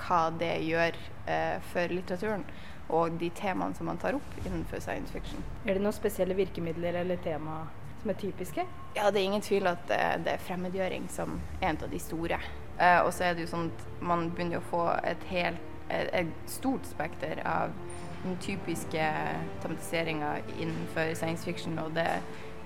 hva 0.00 0.22
det 0.40 0.54
gjør 0.64 0.96
eh, 1.28 1.60
for 1.74 1.92
litteraturen, 1.92 2.42
og 2.88 3.18
de 3.20 3.30
temaene 3.34 3.74
som 3.74 3.88
man 3.90 3.98
tar 4.02 4.18
opp 4.18 4.38
innenfor 4.44 4.82
science 4.82 5.12
fiction. 5.12 5.42
Er 5.64 5.74
det 5.76 5.84
noen 5.84 5.96
spesielle 5.96 6.36
virkemidler 6.38 7.00
eller 7.02 7.20
tema 7.24 7.64
som 8.02 8.12
er 8.12 8.20
typiske? 8.20 8.66
Ja, 8.96 9.10
det 9.10 9.20
er 9.20 9.30
ingen 9.30 9.44
tvil 9.44 9.66
at 9.70 9.86
det 9.88 10.36
er 10.36 10.44
fremmedgjøring 10.46 11.08
som 11.12 11.40
er 11.60 11.72
en 11.72 11.80
av 11.82 11.90
de 11.90 12.00
store. 12.00 12.40
Eh, 12.78 13.00
og 13.00 13.12
så 13.14 13.26
er 13.30 13.34
det 13.34 13.46
jo 13.46 13.54
sånn 13.54 13.72
at 13.72 13.86
man 14.04 14.28
begynner 14.34 14.60
å 14.60 14.68
få 14.70 14.84
et 15.02 15.24
helt 15.32 15.72
et 15.88 16.50
stort 16.50 16.86
spekter 16.86 17.40
av 17.46 17.70
den 18.24 18.36
typiske 18.42 19.10
tematiseringa 19.62 20.36
innenfor 20.58 21.14
science 21.14 21.44
fiction, 21.44 21.78
og 21.78 21.92
det, 21.94 22.08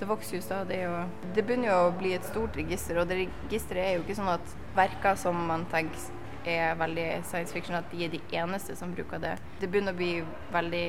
det 0.01 0.09
vokser 0.09 0.39
jo 0.39 0.43
stadig. 0.43 0.81
Og 0.89 1.35
det 1.37 1.45
begynner 1.45 1.73
jo 1.73 1.79
å 1.89 1.99
bli 1.99 2.15
et 2.17 2.25
stort 2.25 2.57
register, 2.57 3.01
og 3.01 3.11
det 3.11 3.27
registeret 3.27 3.85
er 3.85 3.99
jo 3.99 4.05
ikke 4.07 4.19
sånn 4.21 4.33
at 4.33 4.57
verker 4.77 5.19
som 5.21 5.37
man 5.51 5.67
tenker 5.73 6.09
er 6.49 6.75
veldig 6.79 7.09
science 7.29 7.53
fiction, 7.53 7.77
at 7.77 7.91
de 7.93 8.05
er 8.05 8.13
de 8.13 8.21
eneste 8.37 8.77
som 8.77 8.95
bruker 8.95 9.21
det. 9.23 9.37
Det 9.61 9.69
begynner 9.71 9.95
å 9.95 9.99
bli 9.99 10.13
veldig 10.53 10.87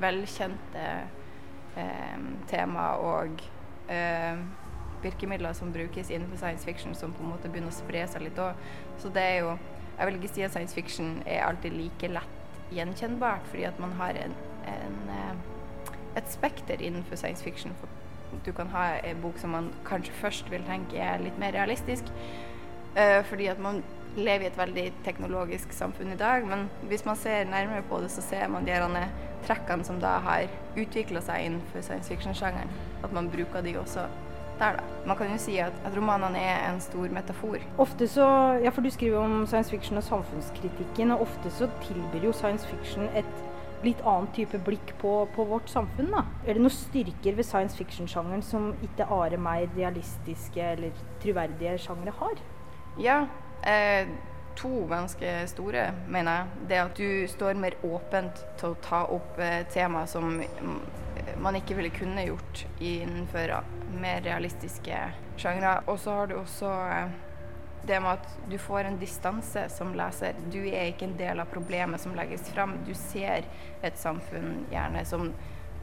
velkjente 0.00 0.86
eh, 1.76 2.26
tema 2.50 2.92
og 3.00 3.42
eh, 3.90 4.42
virkemidler 5.02 5.52
som 5.52 5.72
brukes 5.72 6.10
innenfor 6.10 6.36
science 6.36 6.64
fiction, 6.64 6.94
som 6.94 7.12
på 7.12 7.24
en 7.24 7.32
måte 7.32 7.48
begynner 7.48 7.72
å 7.72 7.78
spre 7.78 8.04
seg 8.08 8.26
litt 8.26 8.40
òg. 8.40 8.58
Så 9.00 9.12
det 9.14 9.26
er 9.34 9.38
jo 9.44 9.58
Jeg 10.00 10.08
vil 10.08 10.14
ikke 10.16 10.28
si 10.32 10.42
at 10.46 10.52
science 10.54 10.72
fiction 10.72 11.08
er 11.28 11.42
alltid 11.44 11.74
like 11.76 12.08
lett 12.08 12.72
gjenkjennbart, 12.72 13.44
fordi 13.50 13.66
at 13.68 13.80
man 13.82 13.90
har 13.98 14.16
en, 14.16 14.32
en, 14.64 14.94
eh, 15.12 15.90
et 16.16 16.30
spekter 16.32 16.80
innenfor 16.80 17.20
science 17.20 17.44
fiction. 17.44 17.74
Du 18.46 18.52
kan 18.56 18.70
ha 18.72 18.84
en 19.04 19.20
bok 19.20 19.36
som 19.38 19.52
man 19.52 19.68
kanskje 19.84 20.14
først 20.22 20.50
vil 20.50 20.64
tenke 20.64 20.96
er 20.96 21.20
litt 21.20 21.36
mer 21.38 21.52
realistisk, 21.52 22.08
eh, 22.96 23.20
fordi 23.28 23.50
at 23.52 23.60
man 23.60 23.82
lever 24.16 24.46
i 24.46 24.50
et 24.50 24.58
veldig 24.58 24.86
teknologisk 25.04 25.72
samfunn 25.72 26.12
i 26.14 26.18
dag. 26.18 26.46
Men 26.46 26.68
hvis 26.90 27.04
man 27.06 27.16
ser 27.16 27.44
nærmere 27.50 27.84
på 27.88 28.00
det, 28.02 28.10
så 28.10 28.24
ser 28.24 28.48
man 28.48 28.66
de 28.66 28.78
trekkene 29.46 29.84
som 29.84 30.00
da 30.00 30.18
har 30.24 30.48
utvikla 30.76 31.22
seg 31.24 31.46
innenfor 31.46 31.84
science 31.84 32.12
fiction-sjangeren. 32.12 32.72
At 33.04 33.12
man 33.12 33.30
bruker 33.32 33.64
de 33.64 33.78
også 33.80 34.06
der, 34.60 34.76
da. 34.76 34.82
Man 35.06 35.16
kan 35.16 35.30
jo 35.32 35.38
si 35.40 35.56
at, 35.58 35.72
at 35.84 35.96
romanene 35.96 36.38
er 36.38 36.66
en 36.68 36.80
stor 36.84 37.08
metafor. 37.08 37.62
Ofte 37.80 38.08
så, 38.08 38.26
ja 38.60 38.72
for 38.74 38.84
Du 38.84 38.90
skriver 38.90 39.18
om 39.18 39.46
science 39.46 39.70
fiction 39.70 39.96
og 39.96 40.04
samfunnskritikken, 40.04 41.14
og 41.14 41.24
ofte 41.28 41.50
så 41.50 41.70
tilbyr 41.86 42.28
jo 42.28 42.34
science 42.36 42.68
fiction 42.68 43.08
et 43.16 43.30
litt 43.84 44.00
annen 44.04 44.28
type 44.36 44.58
blikk 44.66 44.92
på, 45.00 45.12
på 45.34 45.44
vårt 45.48 45.70
samfunn. 45.72 46.10
da. 46.12 46.24
Er 46.44 46.58
det 46.58 46.64
noen 46.64 46.74
styrker 46.74 47.38
ved 47.38 47.48
science 47.48 47.78
fiction-sjangeren 47.78 48.44
som 48.44 48.74
ikke 48.84 49.08
are 49.08 49.40
mer 49.40 49.68
realistiske 49.76 50.66
eller 50.74 51.04
troverdige 51.22 51.78
sjangere 51.80 52.12
har? 52.20 52.42
Ja, 53.00 53.22
eh, 53.66 54.08
to 54.60 54.86
ganske 54.86 55.46
store, 55.48 55.92
mener 56.08 56.36
jeg. 56.36 56.66
Det 56.68 56.80
at 56.82 56.96
du 56.96 57.28
står 57.28 57.60
mer 57.60 57.76
åpent 57.86 58.42
til 58.60 58.74
å 58.74 58.80
ta 58.84 59.04
opp 59.08 59.38
eh, 59.40 59.62
tema 59.72 60.04
som 60.10 60.40
mm, 60.40 60.80
man 61.40 61.56
ikke 61.56 61.78
ville 61.78 61.92
kunne 61.94 62.26
gjort 62.26 62.66
innenfor 62.78 63.54
mer 64.00 64.22
realistiske 64.26 65.00
sjangre. 65.40 65.80
Og 65.86 66.00
så 66.00 66.18
har 66.18 66.30
du 66.30 66.36
også 66.40 66.72
eh, 66.92 67.14
det 67.88 68.00
med 68.00 68.18
at 68.18 68.34
du 68.50 68.58
får 68.60 68.84
en 68.84 68.98
distanse 69.00 69.64
som 69.72 69.94
leser. 69.96 70.36
Du 70.52 70.60
er 70.60 70.90
ikke 70.90 71.08
en 71.08 71.16
del 71.16 71.40
av 71.40 71.48
problemet 71.52 72.02
som 72.02 72.14
legges 72.16 72.50
fram. 72.52 72.76
Du 72.86 72.92
ser 72.94 73.48
et 73.82 73.98
samfunn 73.98 74.66
gjerne 74.72 75.04
som 75.08 75.30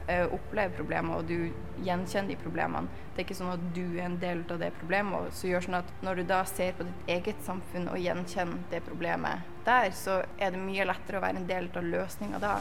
opplever 0.08 0.76
problemer, 0.76 1.18
og 1.18 1.28
du 1.28 1.50
gjenkjenner 1.84 2.32
de 2.32 2.36
problemene. 2.40 2.88
Det 3.12 3.22
er 3.22 3.26
ikke 3.26 3.38
sånn 3.38 3.52
at 3.52 3.64
du 3.76 3.84
er 3.84 4.06
en 4.06 4.18
del 4.22 4.42
av 4.48 4.60
det 4.62 4.72
problemet. 4.78 5.20
og 5.20 5.32
så 5.36 5.50
gjør 5.50 5.66
sånn 5.66 5.80
at 5.80 5.92
Når 6.02 6.14
du 6.14 6.22
da 6.22 6.44
ser 6.44 6.72
på 6.72 6.86
ditt 6.88 7.08
eget 7.08 7.42
samfunn 7.44 7.88
og 7.88 7.98
gjenkjenner 7.98 8.58
det 8.70 8.82
problemet 8.86 9.44
der, 9.64 9.90
så 9.90 10.22
er 10.38 10.50
det 10.50 10.58
mye 10.62 10.86
lettere 10.88 11.18
å 11.18 11.24
være 11.24 11.42
en 11.42 11.48
del 11.48 11.68
av 11.76 11.84
løsninga 11.84 12.38
da. 12.38 12.60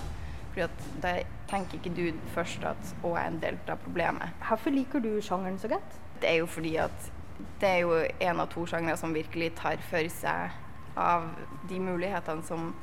Fordi 0.54 0.68
da 1.02 1.14
tenker 1.48 1.78
ikke 1.78 1.96
du 1.96 2.14
først 2.34 2.64
at 2.66 2.96
'å, 3.04 3.16
jeg 3.16 3.24
er 3.24 3.28
en 3.28 3.40
del 3.40 3.58
av 3.68 3.78
problemet'. 3.86 4.34
Hvorfor 4.42 4.72
liker 4.72 5.00
du 5.00 5.22
sjangeren 5.22 5.60
så 5.60 5.68
godt? 5.68 6.00
Det 6.22 6.30
er 6.30 6.38
jo 6.38 6.46
fordi 6.46 6.76
at 6.78 7.12
det 7.60 7.70
er 7.70 7.80
jo 7.80 7.94
en 8.20 8.40
av 8.40 8.50
to 8.50 8.66
sjangere 8.66 8.98
som 8.98 9.14
virkelig 9.14 9.56
tar 9.56 9.78
for 9.78 10.10
seg 10.10 10.52
av 10.98 11.30
de 11.70 11.80
mulighetene 11.80 12.44
som 12.44 12.74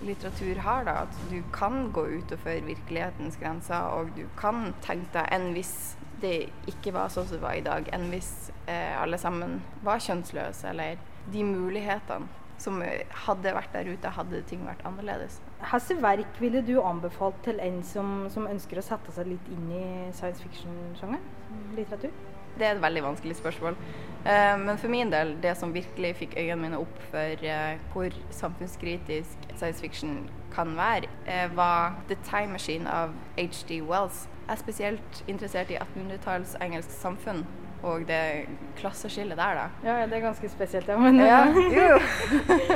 litteratur 0.00 0.60
har. 0.64 0.84
da, 0.84 0.90
At 0.90 1.18
du 1.30 1.42
kan 1.52 1.92
gå 1.92 2.06
utover 2.06 2.60
virkelighetens 2.66 3.36
grenser, 3.36 3.80
og 3.80 4.14
du 4.16 4.26
kan 4.38 4.74
tenke 4.82 5.12
deg 5.18 5.28
enn 5.32 5.52
hvis 5.56 5.96
det 6.22 6.52
ikke 6.70 6.94
var 6.94 7.10
sånn 7.10 7.26
som 7.26 7.36
det 7.36 7.42
var 7.42 7.58
i 7.58 7.64
dag, 7.66 7.88
enn 7.92 8.10
hvis 8.12 8.52
eh, 8.70 8.94
alle 9.00 9.18
sammen 9.18 9.60
var 9.82 10.02
kjønnsløse, 10.02 10.70
eller 10.70 11.00
de 11.32 11.44
mulighetene 11.44 12.40
som 12.62 12.78
hadde 13.26 13.54
vært 13.56 13.72
der 13.74 13.88
ute, 13.90 14.12
hadde 14.14 14.42
ting 14.46 14.62
vært 14.66 14.84
annerledes. 14.86 15.40
Hvilke 15.62 15.96
verk 16.02 16.38
ville 16.38 16.62
du 16.62 16.76
anbefalt 16.82 17.40
til 17.42 17.58
en 17.62 17.80
som, 17.86 18.28
som, 18.30 18.46
ønsker 18.46 18.78
å 18.78 18.84
sette 18.86 19.14
seg 19.14 19.32
litt 19.32 19.48
inn 19.50 19.66
i 19.74 19.86
science 20.14 20.42
fiction-sjangeren? 20.44 21.26
Litteratur? 21.74 22.14
Det 22.58 22.66
er 22.66 22.76
et 22.76 22.82
veldig 22.82 23.02
vanskelig 23.02 23.36
spørsmål. 23.36 23.76
Uh, 24.22 24.58
men 24.60 24.78
for 24.78 24.88
min 24.88 25.10
del, 25.10 25.34
det 25.42 25.56
som 25.58 25.72
virkelig 25.74 26.12
fikk 26.20 26.36
øynene 26.38 26.60
mine 26.62 26.78
opp 26.78 26.98
for 27.10 27.42
uh, 27.42 27.80
hvor 27.92 28.14
samfunnskritisk 28.30 29.48
science 29.56 29.82
fiction 29.82 30.30
kan 30.54 30.76
være, 30.76 31.10
uh, 31.26 31.56
var 31.56 31.96
The 32.08 32.18
Time 32.28 32.52
Machine 32.52 32.90
av 32.90 33.16
H.D. 33.38 33.82
Wells. 33.88 34.28
Jeg 34.46 34.52
er 34.52 34.60
spesielt 34.60 35.24
interessert 35.28 35.70
i 35.70 35.80
1800-talls 35.80 36.54
engelsk 36.62 36.90
samfunn 36.94 37.44
og 37.82 38.06
det 38.06 38.46
klasseskillet 38.78 39.38
der, 39.38 39.58
da. 39.58 39.66
Ja, 39.82 39.96
ja, 40.00 40.06
det 40.06 40.16
er 40.16 40.26
ganske 40.28 40.48
spesielt, 40.48 40.88
ja. 40.88 40.98
Men, 40.98 41.18
ja, 41.18 41.46
jo. 41.50 41.98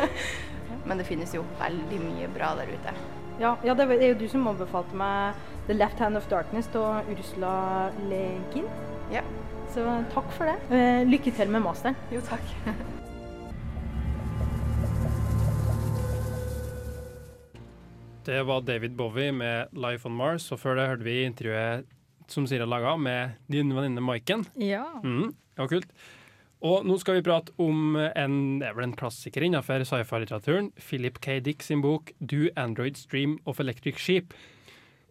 men 0.88 0.98
det 0.98 1.06
finnes 1.06 1.34
jo 1.34 1.44
veldig 1.60 2.00
mye 2.02 2.30
bra 2.34 2.54
der 2.58 2.74
ute. 2.74 2.94
Ja, 3.38 3.54
ja, 3.64 3.74
det 3.74 3.86
er 4.00 4.08
jo 4.08 4.18
du 4.18 4.28
som 4.32 4.46
anbefalte 4.48 4.96
meg 4.96 5.34
'The 5.66 5.74
Left 5.74 5.98
Hand 5.98 6.16
of 6.16 6.26
Darkness' 6.30 6.74
av 6.74 7.06
Ursula 7.10 7.90
Le 8.08 8.40
Guin. 8.52 8.66
Ja. 9.12 9.22
Så 9.76 9.82
takk 10.08 10.28
for 10.32 10.48
det. 10.48 10.54
Uh, 10.72 11.02
lykke 11.04 11.34
til 11.36 11.50
med 11.52 11.60
masteren. 11.60 11.96
Jo, 12.08 12.22
takk. 12.24 12.44
Det 18.26 18.38
var 18.48 18.64
David 18.64 18.96
Bowie 18.96 19.32
med 19.32 19.68
'Life 19.72 20.08
on 20.08 20.16
Mars', 20.16 20.48
og 20.52 20.58
før 20.58 20.74
det 20.74 20.86
hørte 20.88 21.04
vi 21.04 21.22
intervjuet 21.22 21.84
som 22.26 22.46
Siri 22.46 22.64
har 22.64 22.66
laga 22.66 22.96
med 22.96 23.36
din 23.52 23.74
venninne 23.74 24.00
Maiken. 24.00 24.46
Ja. 24.56 24.82
Mm, 25.04 25.36
var 25.56 25.68
kult. 25.68 25.92
Og 26.64 26.86
nå 26.86 26.96
skal 26.98 27.14
vi 27.14 27.22
prate 27.22 27.52
om 27.58 27.96
en, 27.96 28.58
det 28.58 28.66
er 28.66 28.74
vel 28.74 28.88
en 28.88 28.96
klassiker 28.96 29.44
innenfor 29.44 29.84
sci-fi-litteraturen. 29.84 30.72
Philip 30.80 31.20
K. 31.20 31.38
Dick 31.40 31.62
sin 31.62 31.82
bok 31.82 32.12
'Do 32.18 32.48
Android 32.56 32.96
Stream 32.96 33.38
of 33.44 33.60
Electric 33.60 34.00
Sheep'. 34.00 34.32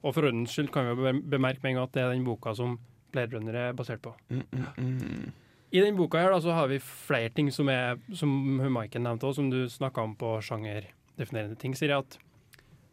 Og 0.04 0.16
for 0.16 0.26
ordens 0.26 0.50
skyld 0.50 0.74
kan 0.74 0.90
vi 0.98 1.22
bemerke 1.22 1.62
med 1.62 1.70
en 1.70 1.76
gang 1.76 1.84
at 1.84 1.94
det 1.94 2.02
er 2.02 2.12
den 2.12 2.26
boka 2.26 2.54
som 2.56 2.80
Blade 3.16 3.36
Runner 3.36 3.58
er 3.64 3.76
basert 3.78 4.04
på. 4.04 4.14
Mm, 4.30 4.44
mm, 4.52 4.68
mm. 4.78 5.34
I 5.76 5.82
den 5.82 5.98
boka 5.98 6.22
her 6.22 6.32
da, 6.32 6.42
så 6.44 6.54
har 6.56 6.70
vi 6.72 6.78
flere 6.80 7.32
ting 7.36 7.50
som 7.52 7.70
er, 7.72 7.98
som 8.16 8.32
Maiken 8.62 9.04
nevnte, 9.04 9.28
òg, 9.28 9.36
som 9.36 9.50
du 9.52 9.66
snakka 9.72 10.06
om 10.06 10.14
på 10.20 10.36
sjangerdefinerende 10.46 11.58
ting, 11.60 11.76
sier 11.76 11.96
jeg 11.96 12.06
at 12.06 12.20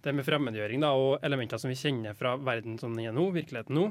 det 0.03 0.15
med 0.17 0.27
fremmedgjøring 0.27 0.83
da, 0.83 0.95
og 0.99 1.23
elementer 1.23 1.61
som 1.63 1.71
vi 1.71 1.79
kjenner 1.79 2.17
fra 2.19 2.35
verden 2.43 2.79
som 2.81 2.97
den 2.97 3.07
er 3.07 3.15
nå, 3.15 3.29
virkeligheten 3.35 3.77
nå, 3.79 3.91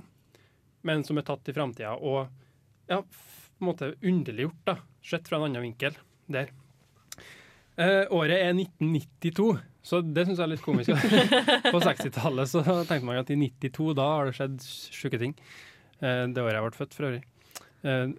men 0.88 1.06
som 1.08 1.20
er 1.22 1.28
tatt 1.28 1.48
i 1.48 1.56
framtida, 1.56 1.94
og 1.96 2.26
ja, 2.92 3.00
på 3.00 3.64
en 3.64 3.70
måte 3.70 3.94
underliggjort, 4.02 4.60
da, 4.68 4.78
sett 5.06 5.30
fra 5.30 5.40
en 5.40 5.48
annen 5.48 5.70
vinkel 5.70 5.96
der. 6.32 6.52
Eh, 7.80 8.04
året 8.12 8.36
er 8.42 8.52
1992, 8.58 9.48
så 9.88 10.02
det 10.04 10.28
syns 10.28 10.42
jeg 10.42 10.46
er 10.46 10.52
litt 10.52 10.66
komisk. 10.66 10.92
på 11.74 11.82
60-tallet 11.82 12.52
så 12.52 12.64
tenkte 12.66 13.06
man 13.08 13.22
at 13.22 13.32
i 13.32 13.40
92 13.40 13.94
da 13.98 14.08
har 14.18 14.28
det 14.28 14.36
skjedd 14.38 14.58
sjuke 14.94 15.22
ting. 15.22 15.38
Eh, 16.02 16.26
det 16.34 16.44
året 16.44 16.58
jeg 16.58 16.66
ble 16.66 16.78
født, 16.82 16.98
for 16.98 17.10
øvrig. 17.10 17.24
Eh, 17.86 18.14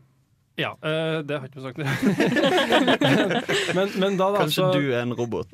ja, 0.60 0.70
eh, 0.84 1.18
det 1.24 1.38
har 1.38 1.46
ikke 1.48 1.62
sagt. 1.64 1.78
men, 3.76 3.88
men 3.96 4.18
da, 4.20 4.28
da 4.34 4.42
Kanskje 4.42 4.66
altså, 4.66 4.72
du 4.76 4.92
er 4.92 5.00
en 5.00 5.14
robot? 5.16 5.48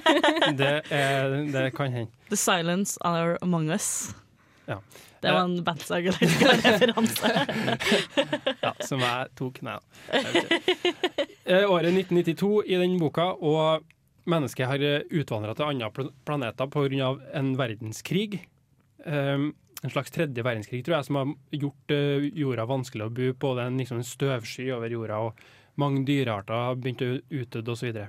det, 0.60 0.72
er, 0.90 1.36
det 1.54 1.70
kan 1.76 1.92
hende. 1.94 2.10
The 2.32 2.36
silence 2.36 2.98
are 3.06 3.38
among 3.42 3.70
us. 3.70 4.10
Ja. 4.66 4.80
Det 5.20 5.32
var 5.32 5.44
en 5.44 5.64
Batsager-referanse. 5.64 7.30
ja, 8.64 8.74
som 8.80 9.02
jeg 9.04 9.28
tok. 9.38 9.60
Nei 9.66 9.76
da. 9.76 9.82
Eh, 11.44 11.64
Året 11.68 11.92
1992 11.92 12.62
i 12.64 12.78
den 12.80 12.96
boka, 12.98 13.30
og 13.36 13.84
mennesket 14.30 14.66
har 14.70 14.84
utvandra 15.12 15.54
til 15.54 15.68
andre 15.68 16.08
planeter 16.24 16.70
pga. 16.72 17.14
en 17.36 17.54
verdenskrig. 17.58 18.46
Um, 19.04 19.52
en 19.80 19.92
slags 19.92 20.12
tredje 20.14 20.44
verdenskrig, 20.44 20.82
tror 20.84 20.98
jeg, 20.98 21.08
som 21.08 21.20
har 21.20 21.32
gjort 21.62 21.94
uh, 21.94 22.28
jorda 22.36 22.66
vanskelig 22.68 23.06
å 23.06 23.14
bo 23.16 23.32
på. 23.32 23.54
Det 23.56 23.64
er 23.64 23.72
en, 23.72 23.80
liksom, 23.80 24.02
en 24.02 24.10
støvsky 24.10 24.68
over 24.76 24.92
jorda, 24.92 25.20
og 25.28 25.80
mange 25.80 26.04
dyrearter 26.08 26.56
har 26.56 26.78
begynt 26.80 27.06
å 27.06 27.16
utdø 27.40 27.64
osv. 27.72 28.02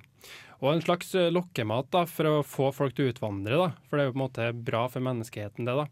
Og 0.61 0.67
en 0.73 0.83
slags 0.83 1.15
uh, 1.15 1.29
lokkemat 1.31 1.89
da, 1.95 2.05
for 2.09 2.29
å 2.29 2.35
få 2.45 2.69
folk 2.75 2.97
til 2.97 3.07
å 3.07 3.15
utvandre, 3.15 3.57
da. 3.61 3.71
for 3.87 3.97
det 3.97 4.05
er 4.05 4.11
jo 4.11 4.15
på 4.15 4.19
en 4.19 4.25
måte 4.25 4.51
bra 4.71 4.85
for 4.91 5.07
menneskeheten, 5.07 5.67
det. 5.69 5.79
da 5.83 5.89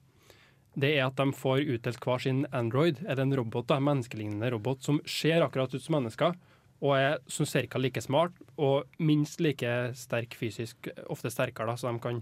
det 0.79 0.91
er 0.95 1.07
at 1.07 1.17
de 1.17 1.33
får 1.35 1.65
utdelt 1.65 2.03
hver 2.03 2.21
sin 2.23 2.43
Android, 2.55 3.01
eller 3.05 3.25
en 3.25 3.35
robot, 3.41 3.67
da, 3.71 3.79
menneskelignende 3.83 4.51
robot, 4.53 4.83
som 4.85 4.99
ser 5.09 5.43
akkurat 5.43 5.73
ut 5.73 5.83
som 5.83 5.97
mennesker, 5.97 6.37
og 6.79 6.93
er 6.95 7.17
som 7.27 7.47
cirka 7.49 7.79
like 7.81 8.01
smart 8.03 8.35
og 8.55 8.87
minst 9.03 9.41
like 9.43 9.71
sterk 9.99 10.37
fysisk, 10.39 10.87
ofte 11.11 11.31
sterkere, 11.33 11.73
da, 11.73 11.75
så 11.75 11.89
de 11.89 11.99
kan 12.03 12.21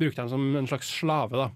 bruke 0.00 0.16
dem 0.16 0.30
som 0.32 0.46
en 0.56 0.70
slags 0.70 0.88
slave. 1.00 1.36
da. 1.36 1.50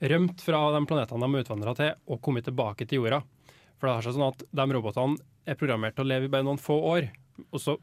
rømt 0.00 0.40
fra 0.40 0.72
de 0.72 0.80
planetene 0.88 1.20
de 1.26 1.34
har 1.34 1.44
utvandra 1.44 1.74
til, 1.76 1.92
og 2.08 2.24
kommet 2.24 2.48
tilbake 2.48 2.88
til 2.88 3.02
jorda. 3.02 3.20
For 3.76 3.84
det 3.84 3.92
har 3.98 4.04
seg 4.06 4.16
sånn 4.16 4.32
at 4.32 4.40
de 4.48 4.64
robotene 4.72 5.20
er 5.44 5.60
programmert 5.60 5.92
til 5.98 6.06
å 6.06 6.10
leve 6.14 6.24
i 6.28 6.32
bare 6.32 6.46
noen 6.46 6.60
få 6.60 6.76
år. 6.94 7.10
Og 7.50 7.60
så, 7.60 7.76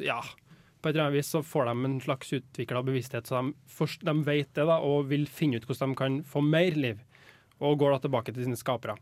ja 0.00 0.20
På 0.80 0.88
et 0.88 0.94
eller 0.94 1.10
annet 1.10 1.18
vis 1.18 1.30
så 1.32 1.42
får 1.44 1.68
de 1.68 1.84
en 1.84 1.98
slags 2.00 2.32
utvikla 2.32 2.82
bevissthet, 2.84 3.28
så 3.28 3.40
de, 3.40 3.52
først, 3.68 4.04
de 4.04 4.14
vet 4.24 4.48
det 4.56 4.64
da, 4.68 4.78
og 4.80 5.10
vil 5.10 5.26
finne 5.28 5.60
ut 5.60 5.66
hvordan 5.68 5.92
de 5.92 6.00
kan 6.00 6.20
få 6.24 6.42
mer 6.44 6.76
liv. 6.76 7.02
Og 7.60 7.78
går 7.80 7.92
da 7.92 7.98
tilbake 8.04 8.32
til 8.32 8.46
sine 8.46 8.56
skapere. 8.56 8.96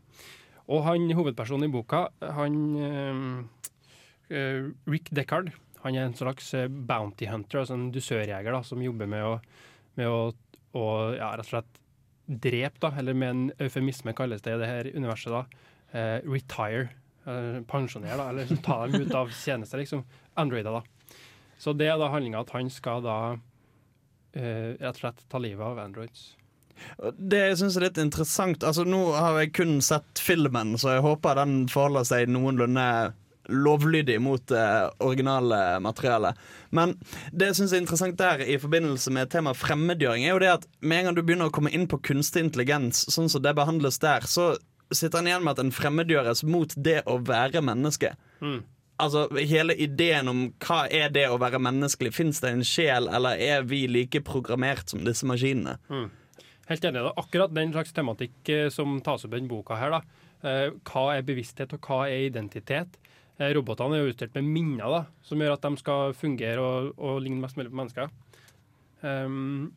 Og 0.69 0.83
han 0.85 1.09
hovedpersonen 1.17 1.65
i 1.65 1.73
boka, 1.73 2.03
han 2.37 2.59
eh, 2.85 3.23
eh, 4.29 4.69
Rick 4.89 5.09
Deckard, 5.15 5.51
han 5.81 5.95
er 5.95 6.05
en 6.05 6.17
slags 6.17 6.51
eh, 6.53 6.69
bounty 6.69 7.29
hunter, 7.29 7.63
altså 7.63 7.77
en 7.77 7.89
dusørjeger 7.95 8.53
da, 8.53 8.61
som 8.65 8.83
jobber 8.83 9.09
med 9.09 9.25
å, 9.25 9.35
med 9.97 10.11
å, 10.11 10.19
å 10.77 10.85
ja, 11.15 11.31
rett 11.33 11.47
og 11.47 11.51
slett 11.55 11.81
drepe, 12.29 12.77
da, 12.83 12.93
eller 13.01 13.17
med 13.17 13.33
en 13.33 13.65
eufemisme 13.65 14.13
kalles 14.13 14.43
det 14.45 14.53
i 14.53 14.61
det 14.61 14.69
her 14.69 14.91
universet, 14.93 15.33
da, 15.33 15.67
eh, 15.97 16.17
retire, 16.29 16.89
pensjonere, 17.69 18.15
da, 18.17 18.29
eller 18.31 18.47
så 18.49 18.55
ta 18.65 18.77
dem 18.87 19.03
ut 19.03 19.11
av 19.13 19.29
tjeneste, 19.35 19.77
liksom, 19.77 20.05
androider, 20.39 20.79
da. 20.79 21.15
Så 21.59 21.73
det 21.75 21.89
er 21.91 21.97
da 21.99 22.07
handlinga 22.13 22.39
at 22.45 22.53
han 22.55 22.69
skal 22.71 23.03
da 23.03 23.17
eh, 24.33 24.77
rett 24.79 24.95
og 24.95 25.01
slett 25.01 25.25
ta 25.29 25.41
livet 25.41 25.65
av 25.65 25.81
androids. 25.83 26.31
Det 27.17 27.39
jeg 27.41 27.57
synes 27.61 27.77
er 27.77 27.87
litt 27.87 27.97
interessant 28.01 28.63
Altså 28.67 28.85
Nå 28.87 28.99
har 29.15 29.39
jeg 29.39 29.53
kun 29.57 29.79
sett 29.85 30.21
filmen, 30.21 30.75
så 30.79 30.97
jeg 30.97 31.05
håper 31.05 31.39
den 31.39 31.63
forholder 31.71 32.07
seg 32.07 32.31
noenlunde 32.31 32.85
lovlydig 33.49 34.19
mot 34.21 34.43
det 34.47 34.91
originale 35.01 35.79
materialet. 35.81 36.37
Men 36.69 36.95
det 37.31 37.49
jeg 37.49 37.59
syns 37.59 37.73
er 37.73 37.83
interessant 37.83 38.17
der 38.19 38.43
i 38.45 38.59
forbindelse 38.61 39.13
med 39.15 39.31
temaet 39.33 39.57
fremmedgjøring, 39.57 40.25
er 40.25 40.35
jo 40.35 40.41
det 40.43 40.51
at 40.53 40.67
med 40.81 40.99
en 40.99 41.09
gang 41.09 41.17
du 41.17 41.23
begynner 41.23 41.49
å 41.49 41.55
komme 41.55 41.73
inn 41.73 41.87
på 41.89 42.01
kunstig 42.11 42.45
intelligens, 42.45 43.07
sånn 43.09 43.29
som 43.31 43.41
det 43.41 43.55
behandles 43.57 43.97
der, 44.03 44.27
så 44.29 44.51
sitter 44.93 45.21
han 45.21 45.29
igjen 45.29 45.45
med 45.45 45.55
at 45.55 45.63
en 45.63 45.73
fremmedgjøres 45.73 46.43
mot 46.45 46.73
det 46.77 47.01
å 47.09 47.19
være 47.25 47.63
menneske. 47.65 48.13
Mm. 48.41 48.61
Altså 48.99 49.27
Hele 49.37 49.75
ideen 49.79 50.27
om 50.27 50.39
hva 50.65 50.81
er 50.91 51.11
det 51.15 51.27
å 51.31 51.39
være 51.39 51.61
menneskelig, 51.63 52.13
fins 52.15 52.41
det 52.43 52.51
en 52.53 52.65
sjel, 52.67 53.07
eller 53.15 53.39
er 53.39 53.67
vi 53.67 53.85
like 53.87 54.21
programmert 54.27 54.91
som 54.91 55.05
disse 55.07 55.27
maskinene? 55.29 55.77
Helt 56.69 56.85
enig. 56.85 57.01
Det 57.01 57.09
er 57.09 57.21
akkurat 57.23 57.53
den 57.55 57.71
slags 57.73 57.93
tematikk 57.97 58.49
eh, 58.53 58.67
som 58.69 58.99
tas 59.01 59.25
opp 59.25 59.33
i 59.33 59.39
denne 59.39 59.49
boka. 59.49 59.77
her. 59.79 59.95
da. 59.95 60.01
Eh, 60.45 60.67
hva 60.85 61.15
er 61.15 61.25
bevissthet, 61.25 61.73
og 61.73 61.81
hva 61.81 62.03
er 62.07 62.29
identitet? 62.29 62.99
Eh, 63.39 63.49
robotene 63.57 63.97
er 63.97 64.05
jo 64.05 64.13
utstyrt 64.13 64.37
med 64.37 64.45
minner, 64.45 64.85
da, 64.85 65.01
som 65.25 65.41
gjør 65.41 65.57
at 65.57 65.65
de 65.65 65.81
skal 65.81 66.13
fungere 66.13 66.61
og, 66.61 66.93
og 66.97 67.21
ligne 67.25 67.41
mest 67.41 67.57
mulig 67.57 67.71
på 67.73 67.81
mennesker. 67.81 68.09
Um, 69.01 69.73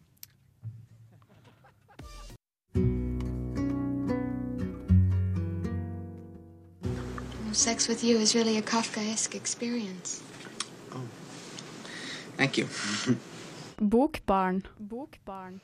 Sex 7.53 7.87
with 7.89 8.03
you 8.03 8.19
is 8.19 8.35
really 8.35 8.57
a 8.57 8.63
Kafkaesque 8.63 9.37
experience. 9.37 10.23
Thank 12.37 12.59
you. 12.59 12.67
Bokbarn. 13.79 14.65
Bokbarn. 14.81 15.61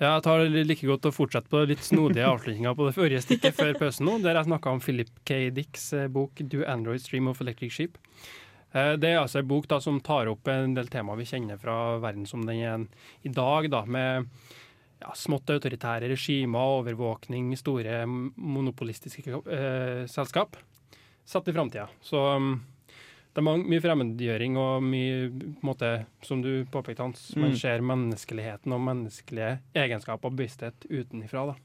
Ja, 0.00 0.08
jeg 0.16 0.22
tar 0.26 0.44
like 0.50 0.86
godt 0.88 1.06
å 1.06 1.12
fortsette 1.14 1.50
på 1.52 1.60
litt 1.70 1.84
snodige 1.86 2.26
avslutninger 2.26 2.74
på 2.74 2.88
det 2.88 2.94
forrige 2.96 3.22
stikket 3.22 3.54
før 3.54 3.76
pausen 3.78 4.08
nå, 4.08 4.16
der 4.24 4.40
jeg 4.40 4.48
snakka 4.48 4.72
om 4.74 4.82
Philip 4.82 5.12
K. 5.28 5.38
Dicks 5.54 5.92
eh, 5.94 6.08
bok 6.10 6.42
'Do 6.42 6.64
Android 6.66 7.02
Stream 7.04 7.28
of 7.30 7.40
Electric 7.44 7.72
Sheep'. 7.76 8.00
Eh, 8.74 8.96
Det 8.98 9.12
er 9.12 9.20
altså 9.22 9.38
en 9.38 9.48
bok 9.48 9.68
da, 9.70 9.78
som 9.80 10.00
tar 10.02 10.26
opp 10.32 10.48
en 10.50 10.74
del 10.74 10.90
temaer 10.90 11.20
vi 11.22 11.28
kjenner 11.30 11.60
fra 11.62 11.98
verden 12.02 12.26
som 12.26 12.42
den 12.44 12.58
er 12.58 12.86
i 13.22 13.30
dag, 13.30 13.70
da, 13.70 13.84
med 13.86 14.26
ja, 15.00 15.12
smått 15.14 15.50
autoritære 15.54 16.08
regimer, 16.10 16.80
overvåkning, 16.80 17.52
store 17.56 18.02
monopolistiske 18.06 19.30
eh, 19.46 20.06
selskap, 20.10 20.56
satt 21.24 21.48
i 21.48 21.54
framtida. 21.54 21.86
Så 22.02 22.18
um, 22.36 22.54
det 23.34 23.42
er 23.42 23.64
mye 23.66 23.82
fremmedgjøring 23.82 24.56
og 24.60 24.82
mye, 24.86 25.28
på 25.28 25.48
en 25.50 25.68
måte, 25.68 25.88
som 26.22 26.42
du 26.42 26.64
påpekte, 26.70 27.02
Hans, 27.02 27.32
man 27.36 27.50
Mm. 27.50 27.56
ser 27.58 27.80
menneskeligheten 27.82 28.72
og 28.72 28.80
menneskelige 28.80 29.58
egenskaper 29.74 30.30
og 30.30 30.36
bevissthet 30.36 30.86
utenifra. 30.88 31.56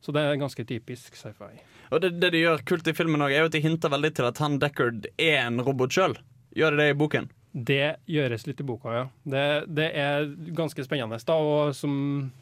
Så 0.00 0.12
det 0.12 0.20
er 0.22 0.36
ganske 0.38 0.64
typisk 0.68 1.16
sci-fi. 1.16 1.58
Og 1.90 2.00
det, 2.02 2.20
det 2.20 2.30
de 2.32 2.42
gjør 2.44 2.62
kult 2.64 2.86
i 2.86 2.92
filmen 2.92 3.20
òg, 3.24 3.32
er 3.32 3.40
jo 3.40 3.48
at 3.48 3.52
de 3.56 3.60
hinter 3.64 3.88
veldig 3.90 4.14
til 4.14 4.28
at 4.28 4.38
han 4.38 4.58
Deckard 4.60 5.06
er 5.18 5.46
en 5.46 5.58
robot 5.64 5.90
sjøl. 5.90 6.14
Gjør 6.54 6.70
de 6.76 6.76
det 6.76 6.90
i 6.92 6.98
boken? 7.00 7.30
Det 7.58 7.96
gjøres 8.06 8.44
litt 8.46 8.60
i 8.62 8.66
boka, 8.66 8.92
ja. 8.94 9.04
Det, 9.26 9.44
det 9.74 9.86
er 9.98 10.28
ganske 10.54 10.84
spennende, 10.86 11.18
da, 11.26 11.34
og 11.42 11.72
som 11.74 11.92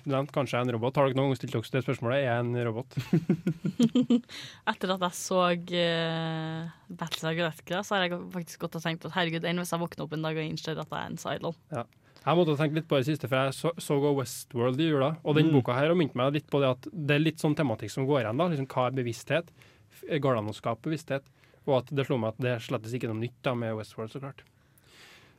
nevnt, 0.04 0.32
kanskje 0.34 0.58
er 0.58 0.66
en 0.66 0.72
robot. 0.76 0.98
Har 0.98 1.08
dere 1.08 1.16
noen 1.16 1.30
gang 1.30 1.38
stilt 1.38 1.54
dere 1.54 1.64
det 1.72 1.84
spørsmålet? 1.86 2.18
Er 2.18 2.26
jeg 2.26 2.42
en 2.42 2.58
robot? 2.66 2.96
Etter 4.70 4.92
at 4.92 5.04
jeg 5.06 5.16
så 5.16 5.38
uh, 5.56 6.74
Battlestar 6.90 7.38
Galactica, 7.38 7.80
så 7.86 7.96
har 7.96 8.06
jeg 8.06 8.18
faktisk 8.34 8.66
gått 8.66 8.76
og 8.76 8.84
tenkt 8.84 9.06
at 9.08 9.14
herregud, 9.16 9.46
enn 9.48 9.62
hvis 9.62 9.72
jeg 9.72 9.82
våkner 9.84 10.04
opp 10.04 10.16
en 10.18 10.26
dag 10.26 10.40
og 10.40 10.44
innser 10.50 10.76
at 10.82 10.90
jeg 10.90 10.98
er 11.00 11.12
en 11.14 11.22
Cylon. 11.22 11.56
Jeg 12.26 12.40
måtte 12.40 12.56
tenke 12.58 12.80
litt 12.80 12.88
på 12.90 12.98
det 12.98 13.06
siste, 13.06 13.30
for 13.30 13.46
jeg 13.46 13.54
så, 13.54 13.72
så 13.78 13.96
Westworld 14.02 14.82
i 14.82 14.90
jula. 14.90 15.12
Og 15.22 15.38
den 15.38 15.48
Mm. 15.48 15.60
boka 15.60 15.78
her 15.78 15.92
har 15.92 15.96
minte 15.96 16.18
meg 16.18 16.34
litt 16.34 16.50
på 16.50 16.60
det 16.60 16.72
at 16.74 16.88
det 16.90 17.14
er 17.16 17.22
litt 17.22 17.38
sånn 17.38 17.54
tematikk 17.54 17.94
som 17.94 18.08
går 18.08 18.24
igjen. 18.24 18.36
da, 18.42 18.48
liksom 18.50 18.66
Hva 18.66 18.88
er 18.88 18.98
bevissthet? 18.98 19.54
Går 20.10 20.34
det 20.34 20.42
an 20.42 20.50
å 20.50 20.56
skape 20.56 20.82
bevissthet? 20.90 21.22
Og 21.66 21.78
at 21.78 21.94
det 21.94 22.06
slo 22.06 22.18
meg 22.18 22.34
at 22.34 22.42
det 22.42 22.58
slettes 22.66 22.92
ikke 22.92 23.08
noe 23.10 23.22
nytt 23.22 23.38
da 23.46 23.54
med 23.54 23.76
Westworld, 23.78 24.10
så 24.10 24.20
klart. 24.20 24.42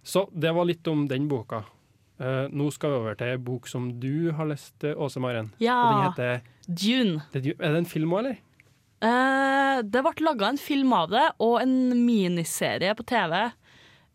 Så 0.07 0.25
det 0.31 0.53
var 0.55 0.65
litt 0.69 0.87
om 0.87 1.05
den 1.09 1.27
boka. 1.27 1.63
Uh, 2.17 2.47
nå 2.49 2.69
skal 2.73 2.89
vi 2.93 2.97
over 3.03 3.17
til 3.19 3.33
en 3.35 3.43
bok 3.45 3.67
som 3.69 3.89
du 4.01 4.31
har 4.33 4.47
lest, 4.49 4.73
eh, 4.87 4.95
Åse 4.97 5.19
Maren. 5.21 5.51
Og 5.51 5.59
den 5.59 5.67
Ja, 5.67 6.07
heter 6.07 6.39
Dune. 6.65 7.21
det, 7.33 7.43
Er 7.59 7.73
det 7.75 7.83
en 7.83 7.85
film 7.91 8.15
òg, 8.15 8.19
eller? 8.23 8.37
Uh, 9.03 9.83
det 9.85 10.01
ble 10.01 10.25
laga 10.25 10.47
en 10.49 10.57
film 10.57 10.93
av 10.97 11.11
det, 11.11 11.27
og 11.43 11.59
en 11.61 11.75
miniserie 12.07 12.95
på 12.97 13.05
TV. 13.05 13.51